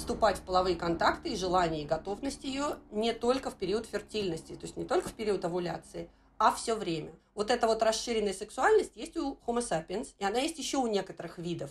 вступать 0.00 0.38
в 0.38 0.42
половые 0.44 0.76
контакты 0.76 1.28
и 1.28 1.36
желание 1.36 1.82
и 1.82 1.86
готовность 1.86 2.42
ее 2.44 2.78
не 2.90 3.12
только 3.12 3.50
в 3.50 3.56
период 3.56 3.84
фертильности, 3.84 4.54
то 4.54 4.62
есть 4.62 4.78
не 4.78 4.86
только 4.86 5.10
в 5.10 5.12
период 5.12 5.44
овуляции, 5.44 6.10
а 6.38 6.52
все 6.52 6.74
время. 6.74 7.12
Вот 7.34 7.50
эта 7.50 7.66
вот 7.66 7.82
расширенная 7.82 8.32
сексуальность 8.32 8.96
есть 8.96 9.18
у 9.18 9.38
Homo 9.46 9.58
sapiens, 9.60 10.14
и 10.18 10.24
она 10.24 10.38
есть 10.38 10.58
еще 10.58 10.78
у 10.78 10.86
некоторых 10.86 11.36
видов. 11.36 11.70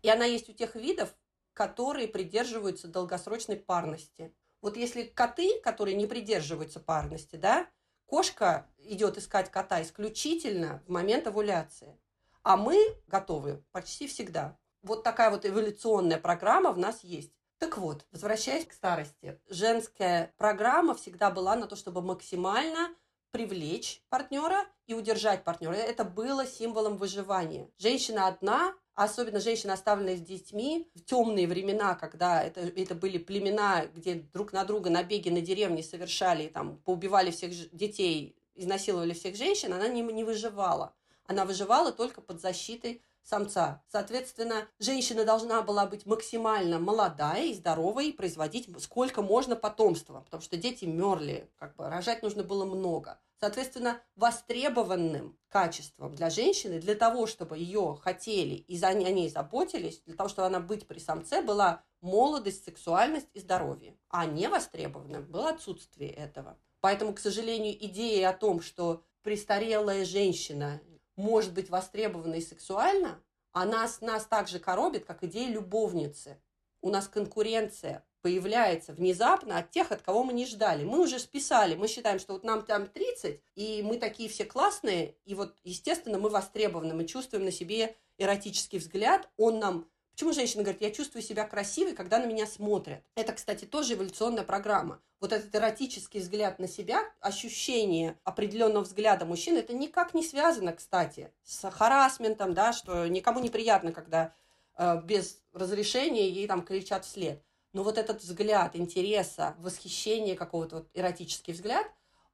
И 0.00 0.08
она 0.08 0.24
есть 0.24 0.48
у 0.48 0.54
тех 0.54 0.74
видов, 0.74 1.14
которые 1.52 2.08
придерживаются 2.08 2.88
долгосрочной 2.88 3.56
парности. 3.56 4.34
Вот 4.62 4.78
если 4.78 5.02
коты, 5.02 5.60
которые 5.60 5.96
не 5.96 6.06
придерживаются 6.06 6.80
парности, 6.80 7.36
да, 7.36 7.68
кошка 8.06 8.66
идет 8.78 9.18
искать 9.18 9.50
кота 9.50 9.82
исключительно 9.82 10.82
в 10.86 10.90
момент 10.90 11.26
овуляции, 11.26 11.98
а 12.42 12.56
мы 12.56 12.78
готовы 13.06 13.62
почти 13.72 14.06
всегда. 14.06 14.56
Вот 14.80 15.02
такая 15.02 15.30
вот 15.30 15.44
эволюционная 15.44 16.18
программа 16.18 16.72
в 16.72 16.78
нас 16.78 17.04
есть. 17.04 17.32
Так 17.58 17.78
вот, 17.78 18.04
возвращаясь 18.12 18.66
к 18.66 18.72
старости, 18.72 19.40
женская 19.48 20.34
программа 20.36 20.94
всегда 20.94 21.30
была 21.30 21.56
на 21.56 21.66
то, 21.66 21.74
чтобы 21.74 22.02
максимально 22.02 22.94
привлечь 23.30 24.02
партнера 24.08 24.64
и 24.86 24.94
удержать 24.94 25.42
партнера. 25.42 25.72
Это 25.74 26.04
было 26.04 26.46
символом 26.46 26.96
выживания. 26.96 27.70
Женщина 27.78 28.28
одна, 28.28 28.74
особенно 28.94 29.40
женщина, 29.40 29.72
оставленная 29.72 30.16
с 30.16 30.20
детьми, 30.20 30.88
в 30.94 31.04
темные 31.04 31.46
времена, 31.46 31.94
когда 31.94 32.42
это, 32.42 32.60
это 32.60 32.94
были 32.94 33.18
племена, 33.18 33.86
где 33.94 34.14
друг 34.14 34.52
на 34.52 34.64
друга 34.64 34.90
набеги 34.90 35.30
на 35.30 35.40
деревни 35.40 35.82
совершали, 35.82 36.48
там, 36.48 36.78
поубивали 36.78 37.30
всех 37.30 37.52
детей, 37.74 38.36
изнасиловали 38.54 39.12
всех 39.12 39.36
женщин, 39.36 39.72
она 39.72 39.88
не, 39.88 40.02
не 40.02 40.24
выживала. 40.24 40.94
Она 41.26 41.44
выживала 41.44 41.92
только 41.92 42.20
под 42.20 42.40
защитой 42.40 43.02
самца. 43.26 43.82
Соответственно, 43.88 44.68
женщина 44.78 45.24
должна 45.24 45.62
была 45.62 45.86
быть 45.86 46.06
максимально 46.06 46.78
молодая 46.78 47.46
и 47.46 47.54
здоровой, 47.54 48.08
и 48.08 48.12
производить 48.12 48.68
сколько 48.80 49.20
можно 49.20 49.56
потомства, 49.56 50.20
потому 50.20 50.42
что 50.42 50.56
дети 50.56 50.84
мерли, 50.84 51.50
как 51.58 51.74
бы 51.76 51.88
рожать 51.88 52.22
нужно 52.22 52.44
было 52.44 52.64
много. 52.64 53.18
Соответственно, 53.38 54.00
востребованным 54.14 55.38
качеством 55.48 56.14
для 56.14 56.30
женщины, 56.30 56.80
для 56.80 56.94
того, 56.94 57.26
чтобы 57.26 57.58
ее 57.58 57.98
хотели 58.00 58.54
и 58.54 58.78
за 58.78 58.94
ней 58.94 59.28
заботились, 59.28 60.00
для 60.06 60.16
того, 60.16 60.28
чтобы 60.30 60.46
она 60.46 60.60
быть 60.60 60.86
при 60.86 60.98
самце, 60.98 61.42
была 61.42 61.82
молодость, 62.00 62.64
сексуальность 62.64 63.28
и 63.34 63.40
здоровье. 63.40 63.98
А 64.08 64.24
не 64.24 64.48
востребованным 64.48 65.26
было 65.26 65.50
отсутствие 65.50 66.10
этого. 66.10 66.56
Поэтому, 66.80 67.12
к 67.12 67.18
сожалению, 67.18 67.76
идея 67.86 68.30
о 68.30 68.32
том, 68.32 68.62
что 68.62 69.02
престарелая 69.22 70.04
женщина 70.04 70.80
может 71.16 71.52
быть 71.52 71.70
востребована 71.70 72.34
и 72.34 72.40
сексуально, 72.40 73.20
она 73.52 73.88
нас 74.00 74.26
так 74.26 74.48
же 74.48 74.58
коробит, 74.58 75.04
как 75.04 75.24
идея 75.24 75.48
любовницы. 75.48 76.40
У 76.82 76.90
нас 76.90 77.08
конкуренция 77.08 78.04
появляется 78.20 78.92
внезапно 78.92 79.58
от 79.58 79.70
тех, 79.70 79.92
от 79.92 80.02
кого 80.02 80.24
мы 80.24 80.32
не 80.32 80.46
ждали. 80.46 80.84
Мы 80.84 81.00
уже 81.00 81.18
списали, 81.18 81.74
мы 81.74 81.88
считаем, 81.88 82.18
что 82.18 82.32
вот 82.32 82.44
нам 82.44 82.64
там 82.64 82.86
30, 82.86 83.40
и 83.54 83.82
мы 83.82 83.98
такие 83.98 84.28
все 84.28 84.44
классные, 84.44 85.14
и 85.24 85.34
вот, 85.34 85.56
естественно, 85.64 86.18
мы 86.18 86.28
востребованы, 86.28 86.92
мы 86.92 87.06
чувствуем 87.06 87.44
на 87.44 87.52
себе 87.52 87.94
эротический 88.18 88.78
взгляд, 88.78 89.28
он 89.36 89.58
нам 89.58 89.88
Почему 90.16 90.32
женщина 90.32 90.62
говорит, 90.62 90.80
я 90.80 90.90
чувствую 90.90 91.22
себя 91.22 91.44
красивой, 91.44 91.92
когда 91.92 92.18
на 92.18 92.24
меня 92.24 92.46
смотрят? 92.46 93.02
Это, 93.16 93.34
кстати, 93.34 93.66
тоже 93.66 93.92
эволюционная 93.92 94.44
программа. 94.44 95.02
Вот 95.20 95.30
этот 95.30 95.54
эротический 95.54 96.20
взгляд 96.20 96.58
на 96.58 96.66
себя, 96.66 97.02
ощущение 97.20 98.18
определенного 98.24 98.84
взгляда 98.84 99.26
мужчины, 99.26 99.58
это 99.58 99.74
никак 99.74 100.14
не 100.14 100.24
связано, 100.24 100.72
кстати, 100.72 101.30
с 101.42 101.70
харасментом, 101.70 102.54
да, 102.54 102.72
что 102.72 103.06
никому 103.06 103.40
неприятно, 103.40 103.92
когда 103.92 104.32
э, 104.78 105.02
без 105.04 105.42
разрешения 105.52 106.30
ей 106.30 106.46
там 106.46 106.62
кричат 106.62 107.04
вслед. 107.04 107.42
Но 107.74 107.82
вот 107.82 107.98
этот 107.98 108.22
взгляд 108.22 108.74
интереса, 108.74 109.54
восхищение 109.58 110.34
какого-то 110.34 110.76
вот 110.76 110.88
эротический 110.94 111.52
взгляд, 111.52 111.86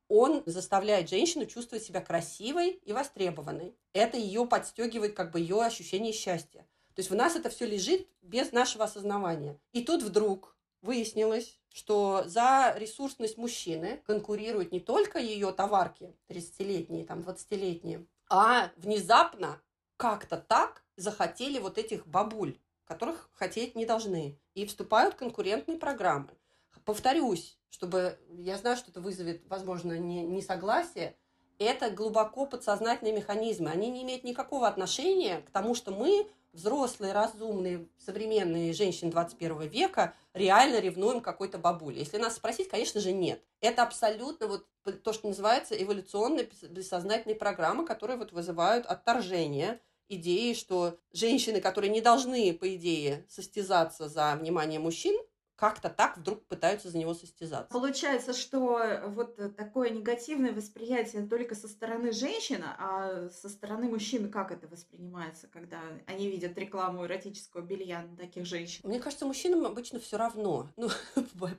он 0.07 0.45
заставляет 0.47 1.09
женщину 1.09 1.47
чувствовать 1.47 1.83
себя 1.83 2.01
красивой 2.01 2.81
и 2.85 2.93
востребованной. 2.93 3.75
Это 3.93 4.19
ее 4.19 4.47
подстегивает 4.47 5.17
как 5.17 5.33
бы 5.33 5.41
ее 5.41 5.61
ощущение 5.61 6.13
счастья. 6.13 6.65
То 6.95 7.01
есть 7.01 7.11
в 7.11 7.15
нас 7.15 7.37
это 7.37 7.49
все 7.49 7.67
лежит 7.67 8.07
без 8.23 8.53
нашего 8.53 8.85
осознавания. 8.85 9.59
И 9.73 9.83
тут 9.83 10.03
вдруг 10.03 10.57
выяснилось, 10.83 11.59
что 11.73 12.25
за 12.27 12.75
ресурсность 12.77 13.39
мужчины 13.39 14.03
конкурируют 14.05 14.73
не 14.73 14.81
только 14.81 15.19
ее 15.19 15.53
товарки 15.53 16.15
30-летние, 16.29 17.07
там, 17.07 17.21
20-летние, 17.21 18.07
а 18.29 18.71
внезапно 18.77 19.61
как-то 19.97 20.37
так 20.37 20.83
захотели 20.97 21.59
вот 21.59 21.79
этих 21.79 22.07
бабуль, 22.07 22.59
которых 22.85 23.31
хотеть 23.33 23.75
не 23.75 23.87
должны, 23.87 24.39
и 24.55 24.67
вступают 24.67 25.15
в 25.15 25.19
конкурентные 25.19 25.79
программы. 25.79 26.31
Повторюсь, 26.85 27.59
чтобы 27.71 28.19
я 28.29 28.59
знаю, 28.59 28.77
что 28.77 28.91
это 28.91 29.01
вызовет, 29.01 29.43
возможно, 29.49 29.99
не, 29.99 30.25
несогласие, 30.25 31.17
это 31.59 31.91
глубоко 31.91 32.47
подсознательные 32.47 33.15
механизмы. 33.15 33.71
Они 33.71 33.91
не 33.91 34.03
имеют 34.03 34.25
никакого 34.25 34.67
отношения 34.67 35.43
к 35.43 35.51
тому, 35.51 35.75
что 35.75 35.93
мы 35.93 36.29
взрослые, 36.53 37.13
разумные, 37.13 37.89
современные 37.99 38.73
женщины 38.73 39.11
21 39.11 39.69
века 39.69 40.15
реально 40.35 40.81
ревнуем 40.81 41.21
какой-то 41.21 41.59
бабуле? 41.59 42.01
Если 42.01 42.19
нас 42.19 42.37
спросить, 42.37 42.69
конечно 42.69 43.01
же, 43.01 43.13
нет. 43.13 43.43
Это 43.61 43.83
абсолютно 43.83 44.47
вот 44.47 44.67
то, 45.03 45.13
что 45.13 45.29
называется 45.29 45.81
эволюционные 45.81 46.49
бессознательные 46.71 47.37
программы, 47.37 47.87
которые 47.87 48.17
вот 48.19 48.33
вызывают 48.33 48.87
отторжение 48.87 49.81
идеи, 50.09 50.53
что 50.53 50.99
женщины, 51.13 51.61
которые 51.61 51.91
не 51.91 52.01
должны, 52.01 52.53
по 52.53 52.75
идее, 52.75 53.25
состязаться 53.29 54.09
за 54.09 54.37
внимание 54.39 54.79
мужчин, 54.79 55.19
как-то 55.63 55.91
так 55.91 56.17
вдруг 56.17 56.45
пытаются 56.47 56.91
за 56.91 56.99
него 56.99 57.15
состязаться. 57.15 57.73
Получается, 57.73 58.33
что 58.33 58.81
вот 59.15 59.37
такое 59.55 59.91
негативное 59.91 60.53
восприятие 60.53 61.25
только 61.25 61.55
со 61.55 61.69
стороны 61.69 62.11
женщин, 62.11 62.65
а 62.65 63.29
со 63.29 63.49
стороны 63.49 63.89
мужчин 63.89 64.29
как 64.29 64.51
это 64.51 64.67
воспринимается, 64.67 65.47
когда 65.47 65.81
они 66.09 66.29
видят 66.29 66.59
рекламу 66.59 67.05
эротического 67.05 67.61
белья 67.61 68.03
на 68.03 68.17
таких 68.17 68.45
женщин? 68.45 68.81
Мне 68.83 68.99
кажется, 68.99 69.25
мужчинам 69.25 69.65
обычно 69.65 70.01
все 70.01 70.17
равно, 70.17 70.69
ну, 70.77 70.89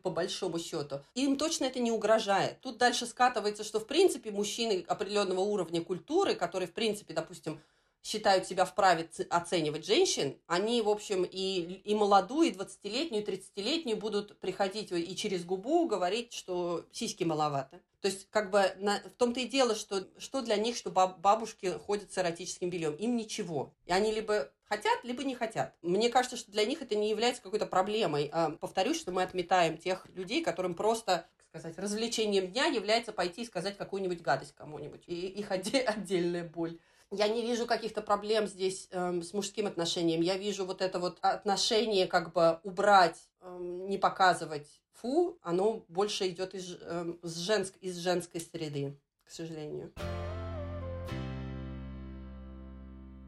по 0.04 0.10
большому 0.10 0.60
счету. 0.60 1.00
Им 1.16 1.38
точно 1.38 1.64
это 1.64 1.80
не 1.80 1.92
угрожает. 1.92 2.60
Тут 2.60 2.80
дальше 2.80 3.06
скатывается, 3.06 3.64
что 3.64 3.80
в 3.80 3.88
принципе 3.88 4.32
мужчины 4.32 4.84
определенного 4.86 5.40
уровня 5.40 5.82
культуры, 5.82 6.36
которые 6.36 6.68
в 6.68 6.74
принципе, 6.74 7.14
допустим, 7.14 7.62
считают 8.04 8.46
себя 8.46 8.66
вправе 8.66 9.10
оценивать 9.30 9.86
женщин, 9.86 10.38
они, 10.46 10.82
в 10.82 10.90
общем, 10.90 11.24
и, 11.24 11.82
и 11.84 11.96
молодую, 11.96 12.50
и 12.50 12.52
20-летнюю, 12.52 13.24
и 13.24 13.26
30-летнюю 13.26 13.98
будут 13.98 14.38
приходить 14.40 14.92
и 14.92 15.16
через 15.16 15.46
губу 15.46 15.88
говорить, 15.88 16.34
что 16.34 16.86
сиськи 16.92 17.24
маловато. 17.24 17.80
То 18.02 18.10
есть, 18.10 18.28
как 18.32 18.52
бы, 18.52 18.76
на, 18.80 19.00
в 19.00 19.18
том-то 19.18 19.40
и 19.40 19.48
дело, 19.48 19.76
что, 19.76 20.06
что 20.18 20.42
для 20.42 20.58
них, 20.58 20.76
что 20.76 20.92
баб, 20.92 21.20
бабушки 21.20 21.78
ходят 21.86 22.12
с 22.12 22.18
эротическим 22.18 22.70
бельем. 22.70 22.94
Им 22.96 23.16
ничего. 23.16 23.74
И 23.86 23.94
они 23.94 24.12
либо 24.12 24.52
хотят, 24.66 25.02
либо 25.04 25.24
не 25.24 25.36
хотят. 25.36 25.74
Мне 25.82 26.10
кажется, 26.10 26.36
что 26.36 26.52
для 26.52 26.66
них 26.66 26.82
это 26.82 26.96
не 26.96 27.10
является 27.10 27.42
какой-то 27.42 27.66
проблемой. 27.66 28.30
А, 28.34 28.52
повторюсь, 28.52 29.00
что 29.00 29.14
мы 29.14 29.24
отметаем 29.24 29.78
тех 29.78 30.06
людей, 30.16 30.44
которым 30.44 30.76
просто 30.76 31.26
сказать, 31.48 31.78
развлечением 31.78 32.52
дня 32.52 32.66
является 32.66 33.14
пойти 33.14 33.44
и 33.44 33.46
сказать 33.46 33.78
какую-нибудь 33.78 34.22
гадость 34.22 34.54
кому-нибудь. 34.56 35.04
И 35.08 35.28
их 35.28 35.52
отдельная 35.52 36.44
боль. 36.44 36.80
Я 37.16 37.28
не 37.28 37.44
вижу 37.44 37.68
каких-то 37.68 38.02
проблем 38.02 38.48
здесь 38.48 38.88
э, 38.92 39.22
с 39.22 39.34
мужским 39.34 39.68
отношением. 39.68 40.22
Я 40.22 40.36
вижу 40.38 40.66
вот 40.66 40.82
это 40.82 41.00
вот 41.00 41.20
отношение 41.22 42.08
как 42.08 42.34
бы 42.34 42.60
убрать, 42.64 43.30
э, 43.42 43.58
не 43.60 44.00
показывать 44.00 44.68
фу, 44.94 45.38
оно 45.42 45.86
больше 45.90 46.28
идет 46.28 46.56
из, 46.56 46.78
э, 46.82 47.14
с 47.22 47.38
женск, 47.38 47.76
из 47.82 47.98
женской 47.98 48.42
среды, 48.42 48.98
к 49.26 49.32
сожалению 49.32 49.94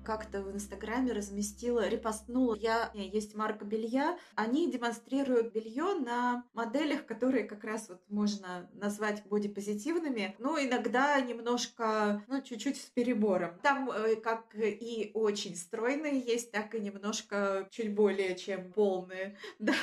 как-то 0.06 0.42
в 0.42 0.54
Инстаграме 0.54 1.12
разместила, 1.12 1.88
репостнула. 1.88 2.56
Я, 2.56 2.92
есть 2.94 3.36
марка 3.36 3.66
белья. 3.66 4.18
Они 4.36 4.72
демонстрируют 4.72 5.52
белье 5.54 5.96
на 5.96 6.46
моделях, 6.54 7.06
которые 7.06 7.44
как 7.46 7.64
раз 7.64 7.90
вот 7.90 8.02
можно 8.10 8.70
назвать 8.74 9.24
бодипозитивными, 9.26 10.36
но 10.40 10.60
иногда 10.60 11.20
немножко, 11.20 12.24
ну, 12.28 12.42
чуть-чуть 12.42 12.78
с 12.78 12.86
перебором. 12.86 13.60
Там 13.64 13.90
э, 13.90 14.16
как 14.16 14.56
и 14.56 15.12
очень 15.14 15.56
стройные 15.56 16.20
есть, 16.20 16.52
так 16.52 16.76
и 16.76 16.80
немножко 16.80 17.68
чуть 17.72 17.94
более 17.94 18.36
чем 18.36 18.72
полные. 18.72 19.38
Да, 19.58 19.74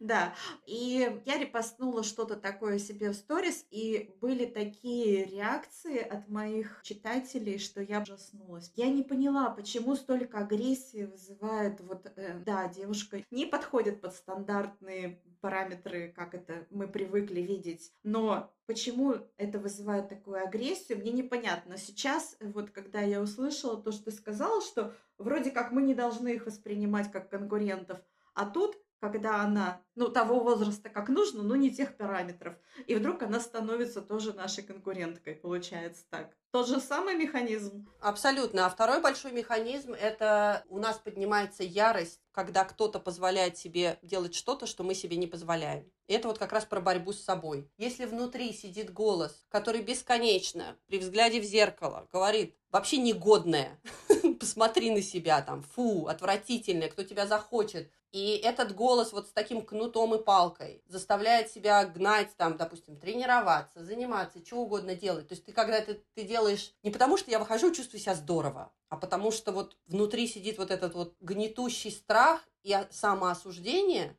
да. 0.00 0.34
И 0.66 1.20
я 1.24 1.38
репостнула 1.38 2.02
что-то 2.02 2.34
такое 2.34 2.78
себе 2.78 3.10
в 3.10 3.14
сторис, 3.14 3.64
и 3.70 4.12
были 4.20 4.44
такие 4.44 5.24
реакции 5.24 5.98
от 5.98 6.28
моих 6.28 6.80
читателей, 6.82 7.58
что 7.58 7.80
я 7.80 8.00
ужаснулась. 8.00 8.72
Я 8.74 8.88
не 8.88 9.02
поняла, 9.02 9.50
почему 9.60 9.94
столько 9.94 10.38
агрессии 10.38 11.04
вызывает 11.04 11.80
вот, 11.82 12.10
э, 12.16 12.38
да, 12.46 12.66
девушка 12.68 13.22
не 13.30 13.44
подходит 13.44 14.00
под 14.00 14.14
стандартные 14.14 15.20
параметры, 15.42 16.12
как 16.16 16.34
это 16.34 16.66
мы 16.70 16.88
привыкли 16.88 17.40
видеть, 17.40 17.92
но 18.02 18.50
почему 18.64 19.16
это 19.36 19.58
вызывает 19.58 20.08
такую 20.08 20.42
агрессию, 20.42 20.98
мне 20.98 21.12
непонятно. 21.12 21.76
Сейчас, 21.76 22.36
вот 22.40 22.70
когда 22.70 23.00
я 23.00 23.20
услышала 23.20 23.80
то, 23.82 23.92
что 23.92 24.06
ты 24.06 24.12
сказала, 24.12 24.62
что 24.62 24.94
вроде 25.18 25.50
как 25.50 25.72
мы 25.72 25.82
не 25.82 25.94
должны 25.94 26.28
их 26.28 26.46
воспринимать 26.46 27.10
как 27.10 27.28
конкурентов, 27.28 28.00
а 28.32 28.46
тут 28.46 28.78
когда 29.00 29.42
она, 29.42 29.80
ну, 29.94 30.08
того 30.08 30.40
возраста, 30.40 30.90
как 30.90 31.08
нужно, 31.08 31.42
но 31.42 31.56
не 31.56 31.70
тех 31.70 31.96
параметров. 31.96 32.54
И 32.86 32.94
вдруг 32.94 33.22
она 33.22 33.40
становится 33.40 34.02
тоже 34.02 34.34
нашей 34.34 34.62
конкуренткой, 34.62 35.34
получается 35.34 36.04
так. 36.10 36.30
Тот 36.52 36.68
же 36.68 36.80
самый 36.80 37.14
механизм? 37.14 37.88
Абсолютно. 38.00 38.66
А 38.66 38.70
второй 38.70 39.00
большой 39.00 39.32
механизм– 39.32 39.92
это 40.00 40.64
у 40.68 40.78
нас 40.78 40.98
поднимается 40.98 41.62
ярость, 41.62 42.20
когда 42.32 42.64
кто-то 42.64 42.98
позволяет 42.98 43.56
себе 43.56 43.98
делать 44.02 44.34
что-то, 44.34 44.66
что 44.66 44.82
мы 44.82 44.94
себе 44.94 45.16
не 45.16 45.26
позволяем. 45.26 45.90
И 46.08 46.12
это 46.12 46.26
вот 46.26 46.38
как 46.38 46.52
раз 46.52 46.64
про 46.64 46.80
борьбу 46.80 47.12
с 47.12 47.22
собой. 47.22 47.70
Если 47.78 48.04
внутри 48.04 48.52
сидит 48.52 48.92
голос, 48.92 49.46
который 49.48 49.80
бесконечно 49.80 50.76
при 50.88 50.98
взгляде 50.98 51.40
в 51.40 51.44
зеркало 51.44 52.08
говорит 52.12 52.56
вообще 52.70 52.96
негодное, 52.96 53.80
посмотри 54.40 54.90
на 54.90 55.02
себя 55.02 55.42
там, 55.42 55.62
фу, 55.62 56.08
отвратительное, 56.08 56.88
кто 56.88 57.04
тебя 57.04 57.28
захочет, 57.28 57.92
и 58.12 58.40
этот 58.42 58.74
голос 58.74 59.12
вот 59.12 59.28
с 59.28 59.32
таким 59.32 59.64
кнутом 59.64 60.14
и 60.14 60.22
палкой 60.22 60.82
заставляет 60.86 61.50
себя 61.50 61.84
гнать, 61.84 62.30
там, 62.36 62.56
допустим, 62.56 62.96
тренироваться, 62.96 63.84
заниматься, 63.84 64.44
что 64.44 64.56
угодно 64.56 64.94
делать. 64.94 65.28
То 65.28 65.34
есть 65.34 65.44
ты 65.44 65.52
когда 65.52 65.80
ты, 65.80 66.02
ты 66.14 66.24
делаешь 66.24 66.74
не 66.82 66.90
потому, 66.90 67.16
что 67.16 67.30
я 67.30 67.38
выхожу, 67.38 67.72
чувствую 67.72 68.00
себя 68.00 68.14
здорово, 68.14 68.72
а 68.88 68.96
потому 68.96 69.30
что 69.30 69.52
вот 69.52 69.76
внутри 69.86 70.26
сидит 70.26 70.58
вот 70.58 70.70
этот 70.70 70.94
вот 70.94 71.14
гнетущий 71.20 71.92
страх 71.92 72.40
и 72.62 72.76
самоосуждение, 72.90 74.16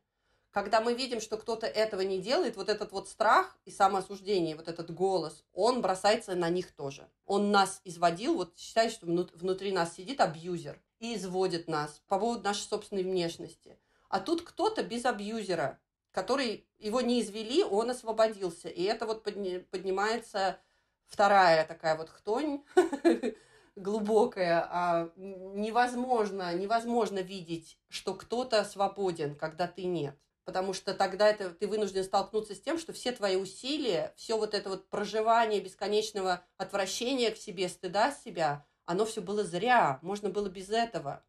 когда 0.52 0.80
мы 0.80 0.94
видим, 0.94 1.20
что 1.20 1.38
кто-то 1.38 1.66
этого 1.66 2.02
не 2.02 2.20
делает, 2.20 2.56
вот 2.56 2.68
этот 2.68 2.92
вот 2.92 3.08
страх 3.08 3.56
и 3.64 3.70
самоосуждение, 3.70 4.54
вот 4.54 4.68
этот 4.68 4.92
голос, 4.92 5.44
он 5.52 5.80
бросается 5.80 6.34
на 6.34 6.50
них 6.50 6.72
тоже. 6.72 7.08
Он 7.24 7.50
нас 7.50 7.80
изводил, 7.84 8.36
вот 8.36 8.58
считай, 8.58 8.90
что 8.90 9.06
внутри 9.06 9.72
нас 9.72 9.94
сидит 9.94 10.20
абьюзер 10.20 10.80
и 11.00 11.16
изводит 11.16 11.68
нас 11.68 12.02
по 12.06 12.18
поводу 12.18 12.44
нашей 12.44 12.62
собственной 12.62 13.02
внешности. 13.02 13.78
А 14.12 14.20
тут 14.20 14.42
кто-то 14.42 14.82
без 14.82 15.06
абьюзера, 15.06 15.80
который 16.10 16.68
его 16.78 17.00
не 17.00 17.22
извели, 17.22 17.64
он 17.64 17.88
освободился. 17.88 18.68
И 18.68 18.82
это 18.82 19.06
вот 19.06 19.24
подни, 19.24 19.60
поднимается 19.70 20.58
вторая 21.06 21.64
такая 21.64 21.96
вот 21.96 22.10
хтонь 22.10 22.62
глубокая. 23.74 24.68
А 24.70 25.10
невозможно, 25.16 26.54
невозможно 26.54 27.20
видеть, 27.20 27.78
что 27.88 28.12
кто-то 28.12 28.62
свободен, 28.64 29.34
когда 29.34 29.66
ты 29.66 29.84
нет. 29.84 30.14
Потому 30.44 30.74
что 30.74 30.92
тогда 30.92 31.26
это, 31.28 31.48
ты 31.48 31.66
вынужден 31.66 32.04
столкнуться 32.04 32.54
с 32.54 32.60
тем, 32.60 32.78
что 32.78 32.92
все 32.92 33.12
твои 33.12 33.36
усилия, 33.36 34.12
все 34.18 34.36
вот 34.36 34.52
это 34.52 34.68
вот 34.68 34.90
проживание 34.90 35.62
бесконечного 35.62 36.44
отвращения 36.58 37.30
к 37.30 37.38
себе, 37.38 37.66
стыда 37.70 38.12
себя, 38.12 38.66
оно 38.84 39.06
все 39.06 39.22
было 39.22 39.42
зря. 39.42 40.00
Можно 40.02 40.28
было 40.28 40.50
без 40.50 40.68
этого. 40.68 41.24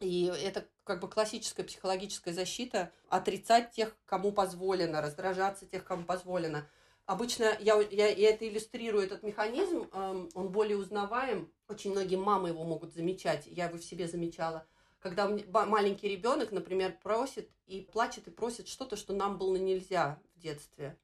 И 0.00 0.26
это 0.26 0.68
как 0.84 1.00
бы 1.00 1.08
классическая 1.08 1.64
психологическая 1.64 2.32
защита 2.32 2.92
отрицать 3.08 3.72
тех, 3.72 3.96
кому 4.04 4.32
позволено, 4.32 5.00
раздражаться 5.00 5.66
тех, 5.66 5.84
кому 5.84 6.04
позволено. 6.04 6.68
Обычно 7.06 7.56
я, 7.60 7.80
я, 7.90 8.08
я 8.08 8.30
это 8.30 8.48
иллюстрирую, 8.48 9.04
этот 9.04 9.22
механизм, 9.22 9.88
эм, 9.92 10.30
он 10.34 10.48
более 10.50 10.78
узнаваем. 10.78 11.52
Очень 11.68 11.90
многие 11.90 12.16
мамы 12.16 12.48
его 12.48 12.64
могут 12.64 12.94
замечать, 12.94 13.46
я 13.46 13.66
его 13.66 13.76
в 13.76 13.84
себе 13.84 14.08
замечала. 14.08 14.66
Когда 15.00 15.28
маленький 15.66 16.08
ребенок, 16.08 16.50
например, 16.50 16.98
просит 17.02 17.50
и 17.66 17.82
плачет 17.82 18.26
и 18.26 18.30
просит 18.30 18.68
что-то, 18.68 18.96
что 18.96 19.12
нам 19.12 19.36
было 19.36 19.56
нельзя 19.56 20.18
в 20.34 20.40
детстве. 20.40 20.98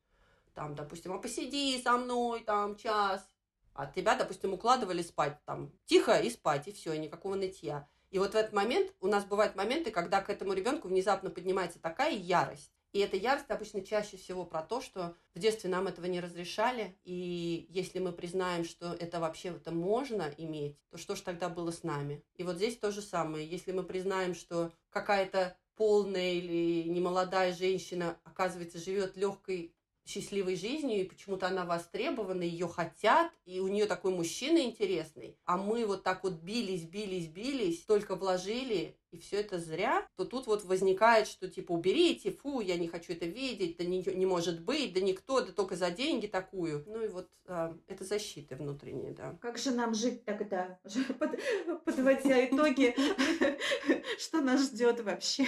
Там, 0.54 0.74
допустим, 0.74 1.12
а 1.12 1.18
посиди 1.18 1.80
со 1.82 1.98
мной 1.98 2.42
там 2.44 2.76
час. 2.76 3.26
А 3.74 3.86
тебя, 3.86 4.16
допустим, 4.16 4.54
укладывали 4.54 5.02
спать 5.02 5.38
там 5.44 5.70
тихо 5.84 6.18
и 6.18 6.30
спать, 6.30 6.66
и 6.66 6.72
все, 6.72 6.94
и 6.94 6.98
никакого 6.98 7.34
нытья. 7.34 7.88
И 8.10 8.18
вот 8.18 8.32
в 8.32 8.36
этот 8.36 8.52
момент 8.52 8.92
у 9.00 9.06
нас 9.06 9.24
бывают 9.24 9.56
моменты, 9.56 9.90
когда 9.90 10.20
к 10.20 10.30
этому 10.30 10.52
ребенку 10.52 10.88
внезапно 10.88 11.30
поднимается 11.30 11.78
такая 11.80 12.12
ярость. 12.12 12.72
И 12.92 12.98
эта 12.98 13.16
ярость 13.16 13.50
обычно 13.50 13.82
чаще 13.82 14.16
всего 14.16 14.44
про 14.44 14.62
то, 14.62 14.80
что 14.80 15.14
в 15.34 15.38
детстве 15.38 15.70
нам 15.70 15.86
этого 15.86 16.06
не 16.06 16.20
разрешали, 16.20 16.98
и 17.04 17.66
если 17.68 18.00
мы 18.00 18.10
признаем, 18.10 18.64
что 18.64 18.92
это 18.94 19.20
вообще 19.20 19.50
это 19.50 19.70
можно 19.70 20.32
иметь, 20.36 20.76
то 20.90 20.98
что 20.98 21.14
ж 21.14 21.20
тогда 21.20 21.48
было 21.48 21.70
с 21.70 21.84
нами? 21.84 22.24
И 22.34 22.42
вот 22.42 22.56
здесь 22.56 22.76
то 22.76 22.90
же 22.90 23.00
самое. 23.00 23.46
Если 23.46 23.70
мы 23.70 23.84
признаем, 23.84 24.34
что 24.34 24.72
какая-то 24.90 25.56
полная 25.76 26.32
или 26.32 26.88
немолодая 26.88 27.54
женщина, 27.54 28.18
оказывается, 28.24 28.78
живет 28.78 29.16
легкой 29.16 29.72
счастливой 30.10 30.56
жизнью, 30.56 31.00
и 31.00 31.08
почему-то 31.08 31.46
она 31.46 31.64
востребована, 31.64 32.42
ее 32.42 32.66
хотят, 32.66 33.32
и 33.44 33.60
у 33.60 33.68
нее 33.68 33.86
такой 33.86 34.12
мужчина 34.12 34.58
интересный, 34.58 35.36
а 35.44 35.56
мы 35.56 35.86
вот 35.86 36.02
так 36.02 36.24
вот 36.24 36.34
бились, 36.34 36.82
бились, 36.82 37.28
бились, 37.28 37.82
только 37.84 38.16
вложили, 38.16 38.96
и 39.12 39.18
все 39.18 39.40
это 39.40 39.58
зря, 39.58 40.06
то 40.16 40.24
тут 40.24 40.46
вот 40.46 40.64
возникает, 40.64 41.26
что 41.26 41.48
типа 41.48 41.72
уберите, 41.72 42.30
фу, 42.30 42.60
я 42.60 42.76
не 42.76 42.88
хочу 42.88 43.12
это 43.12 43.26
видеть, 43.26 43.76
да 43.76 43.84
не, 43.84 44.02
не 44.02 44.26
может 44.26 44.60
быть, 44.62 44.92
да 44.92 45.00
никто, 45.00 45.40
да 45.40 45.52
только 45.52 45.76
за 45.76 45.90
деньги 45.90 46.26
такую. 46.26 46.84
Ну 46.86 47.02
и 47.02 47.08
вот 47.08 47.28
а, 47.46 47.76
это 47.88 48.04
защиты 48.04 48.54
внутренние, 48.54 49.12
да. 49.12 49.36
Как 49.40 49.58
же 49.58 49.72
нам 49.72 49.92
жить 49.92 50.24
тогда, 50.24 50.78
подводя 51.84 52.46
итоги, 52.46 52.94
что 54.18 54.40
нас 54.40 54.70
ждет 54.70 55.00
вообще? 55.00 55.46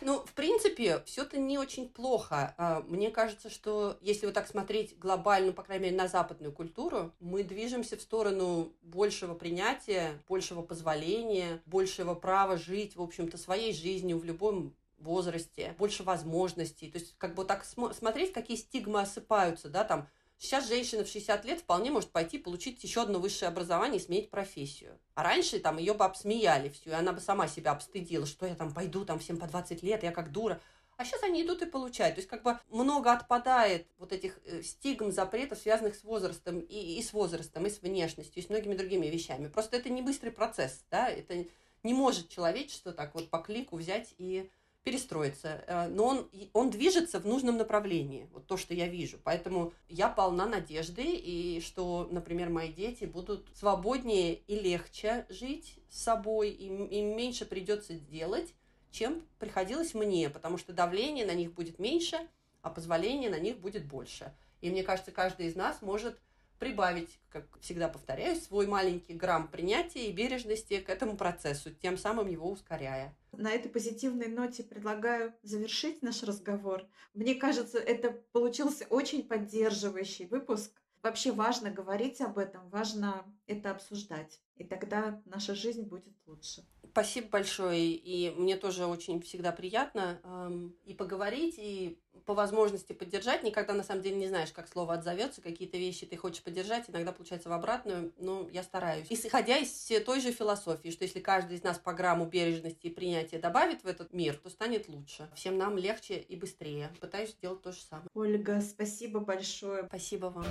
Ну, 0.00 0.20
в 0.24 0.32
принципе, 0.32 1.02
все 1.04 1.22
это 1.22 1.38
не 1.38 1.58
очень 1.58 1.90
плохо. 1.90 2.54
А, 2.56 2.80
мне 2.88 3.10
кажется, 3.10 3.50
что 3.50 3.98
если 4.00 4.24
вот 4.24 4.34
так 4.34 4.48
смотреть 4.48 4.98
глобально, 4.98 5.52
по 5.52 5.62
крайней 5.62 5.84
мере, 5.84 5.96
на 5.96 6.08
западную 6.08 6.52
культуру, 6.52 7.12
мы 7.20 7.44
движемся 7.44 7.98
в 7.98 8.02
сторону 8.02 8.72
большего 8.80 9.34
принятия, 9.34 10.22
большего 10.28 10.62
позволения, 10.62 11.60
большего 11.66 12.14
права 12.14 12.56
жить 12.56 12.96
в 13.02 13.08
общем-то, 13.08 13.38
своей 13.38 13.72
жизнью 13.72 14.18
в 14.18 14.24
любом 14.24 14.74
возрасте, 14.98 15.74
больше 15.78 16.02
возможностей. 16.02 16.90
То 16.90 16.98
есть, 16.98 17.14
как 17.18 17.34
бы 17.34 17.44
так 17.44 17.64
см- 17.64 17.94
смотреть, 17.94 18.32
какие 18.32 18.56
стигмы 18.56 19.00
осыпаются, 19.00 19.68
да, 19.68 19.84
там, 19.84 20.08
Сейчас 20.42 20.66
женщина 20.66 21.04
в 21.04 21.06
60 21.06 21.44
лет 21.44 21.60
вполне 21.60 21.92
может 21.92 22.10
пойти 22.10 22.36
получить 22.36 22.82
еще 22.82 23.02
одно 23.02 23.20
высшее 23.20 23.48
образование 23.48 24.00
и 24.00 24.02
сменить 24.02 24.28
профессию. 24.28 24.98
А 25.14 25.22
раньше 25.22 25.60
там 25.60 25.78
ее 25.78 25.94
бы 25.94 26.04
обсмеяли 26.04 26.68
всю, 26.68 26.90
и 26.90 26.94
она 26.94 27.12
бы 27.12 27.20
сама 27.20 27.46
себя 27.46 27.70
обстыдила, 27.70 28.26
что 28.26 28.46
я 28.46 28.56
там 28.56 28.74
пойду, 28.74 29.04
там 29.04 29.20
всем 29.20 29.38
по 29.38 29.46
20 29.46 29.84
лет, 29.84 30.02
я 30.02 30.10
как 30.10 30.32
дура. 30.32 30.60
А 30.96 31.04
сейчас 31.04 31.22
они 31.22 31.44
идут 31.44 31.62
и 31.62 31.66
получают. 31.66 32.16
То 32.16 32.18
есть 32.18 32.28
как 32.28 32.42
бы 32.42 32.58
много 32.70 33.12
отпадает 33.12 33.86
вот 33.98 34.12
этих 34.12 34.40
э, 34.44 34.62
стигм, 34.62 35.12
запретов, 35.12 35.60
связанных 35.60 35.94
с 35.94 36.02
возрастом 36.02 36.58
и, 36.58 36.98
и 36.98 37.02
с 37.04 37.12
возрастом, 37.12 37.64
и 37.66 37.70
с 37.70 37.80
внешностью, 37.80 38.42
и 38.42 38.44
с 38.44 38.50
многими 38.50 38.74
другими 38.74 39.06
вещами. 39.06 39.46
Просто 39.46 39.76
это 39.76 39.90
не 39.90 40.02
быстрый 40.02 40.30
процесс, 40.30 40.84
да, 40.90 41.08
это 41.08 41.46
не 41.82 41.94
может 41.94 42.28
человечество 42.28 42.92
так 42.92 43.14
вот 43.14 43.28
по 43.30 43.38
клику 43.38 43.76
взять 43.76 44.14
и 44.18 44.50
перестроиться. 44.82 45.64
Э, 45.66 45.88
но 45.88 46.06
он, 46.06 46.30
он 46.52 46.70
движется 46.70 47.20
в 47.20 47.26
нужном 47.26 47.56
направлении, 47.56 48.28
вот 48.32 48.46
то, 48.46 48.56
что 48.56 48.74
я 48.74 48.88
вижу. 48.88 49.18
Поэтому 49.22 49.72
я 49.88 50.08
полна 50.08 50.46
надежды, 50.46 51.04
и 51.04 51.60
что, 51.60 52.08
например, 52.10 52.50
мои 52.50 52.72
дети 52.72 53.04
будут 53.04 53.46
свободнее 53.54 54.34
и 54.34 54.58
легче 54.58 55.26
жить 55.28 55.78
с 55.88 56.02
собой, 56.02 56.50
им, 56.50 56.86
им 56.86 57.16
меньше 57.16 57.44
придется 57.44 57.94
делать, 57.94 58.54
чем 58.90 59.22
приходилось 59.38 59.94
мне, 59.94 60.28
потому 60.28 60.58
что 60.58 60.72
давление 60.72 61.24
на 61.24 61.34
них 61.34 61.52
будет 61.52 61.78
меньше, 61.78 62.16
а 62.60 62.70
позволение 62.70 63.30
на 63.30 63.38
них 63.38 63.58
будет 63.58 63.86
больше. 63.86 64.34
И 64.60 64.70
мне 64.70 64.82
кажется, 64.82 65.10
каждый 65.10 65.46
из 65.46 65.56
нас 65.56 65.82
может 65.82 66.18
прибавить, 66.62 67.18
как 67.28 67.44
всегда 67.60 67.88
повторяюсь, 67.88 68.44
свой 68.44 68.68
маленький 68.68 69.14
грамм 69.14 69.48
принятия 69.48 70.06
и 70.06 70.12
бережности 70.12 70.78
к 70.78 70.88
этому 70.88 71.16
процессу, 71.16 71.70
тем 71.74 71.98
самым 71.98 72.28
его 72.28 72.48
ускоряя. 72.48 73.16
На 73.32 73.50
этой 73.50 73.68
позитивной 73.68 74.28
ноте 74.28 74.62
предлагаю 74.62 75.34
завершить 75.42 76.02
наш 76.02 76.22
разговор. 76.22 76.86
Мне 77.14 77.34
кажется, 77.34 77.78
это 77.78 78.12
получился 78.30 78.86
очень 78.90 79.24
поддерживающий 79.24 80.26
выпуск. 80.26 80.70
Вообще 81.02 81.32
важно 81.32 81.72
говорить 81.72 82.20
об 82.20 82.38
этом, 82.38 82.70
важно 82.70 83.24
это 83.46 83.70
обсуждать. 83.70 84.40
И 84.56 84.64
тогда 84.64 85.20
наша 85.24 85.54
жизнь 85.54 85.82
будет 85.82 86.14
лучше. 86.26 86.64
Спасибо 86.92 87.28
большое. 87.28 87.94
И 87.94 88.30
мне 88.36 88.56
тоже 88.56 88.86
очень 88.86 89.20
всегда 89.22 89.50
приятно 89.50 90.20
эм, 90.24 90.76
и 90.84 90.92
поговорить, 90.92 91.54
и 91.56 91.98
по 92.26 92.34
возможности 92.34 92.92
поддержать. 92.92 93.42
Никогда 93.42 93.72
на 93.72 93.82
самом 93.82 94.02
деле 94.02 94.16
не 94.16 94.28
знаешь, 94.28 94.52
как 94.52 94.68
слово 94.68 94.94
отзовется. 94.94 95.40
Какие-то 95.40 95.78
вещи 95.78 96.04
ты 96.04 96.16
хочешь 96.16 96.42
поддержать, 96.42 96.88
иногда 96.88 97.12
получается 97.12 97.48
в 97.48 97.52
обратную, 97.52 98.12
но 98.18 98.46
я 98.52 98.62
стараюсь. 98.62 99.06
Исходя 99.08 99.56
из 99.56 99.90
той 100.04 100.20
же 100.20 100.32
философии, 100.32 100.90
что 100.90 101.04
если 101.04 101.20
каждый 101.20 101.56
из 101.56 101.62
нас 101.62 101.78
по 101.78 101.94
грамму 101.94 102.26
бережности 102.26 102.88
и 102.88 102.90
принятия 102.90 103.38
добавит 103.38 103.82
в 103.82 103.86
этот 103.86 104.12
мир, 104.12 104.36
то 104.36 104.50
станет 104.50 104.88
лучше. 104.88 105.30
Всем 105.34 105.56
нам 105.56 105.78
легче 105.78 106.18
и 106.18 106.36
быстрее. 106.36 106.90
Пытаюсь 107.00 107.30
сделать 107.30 107.62
то 107.62 107.72
же 107.72 107.80
самое. 107.80 108.08
Ольга, 108.14 108.60
спасибо 108.60 109.20
большое. 109.20 109.86
Спасибо 109.86 110.26
вам. 110.26 110.44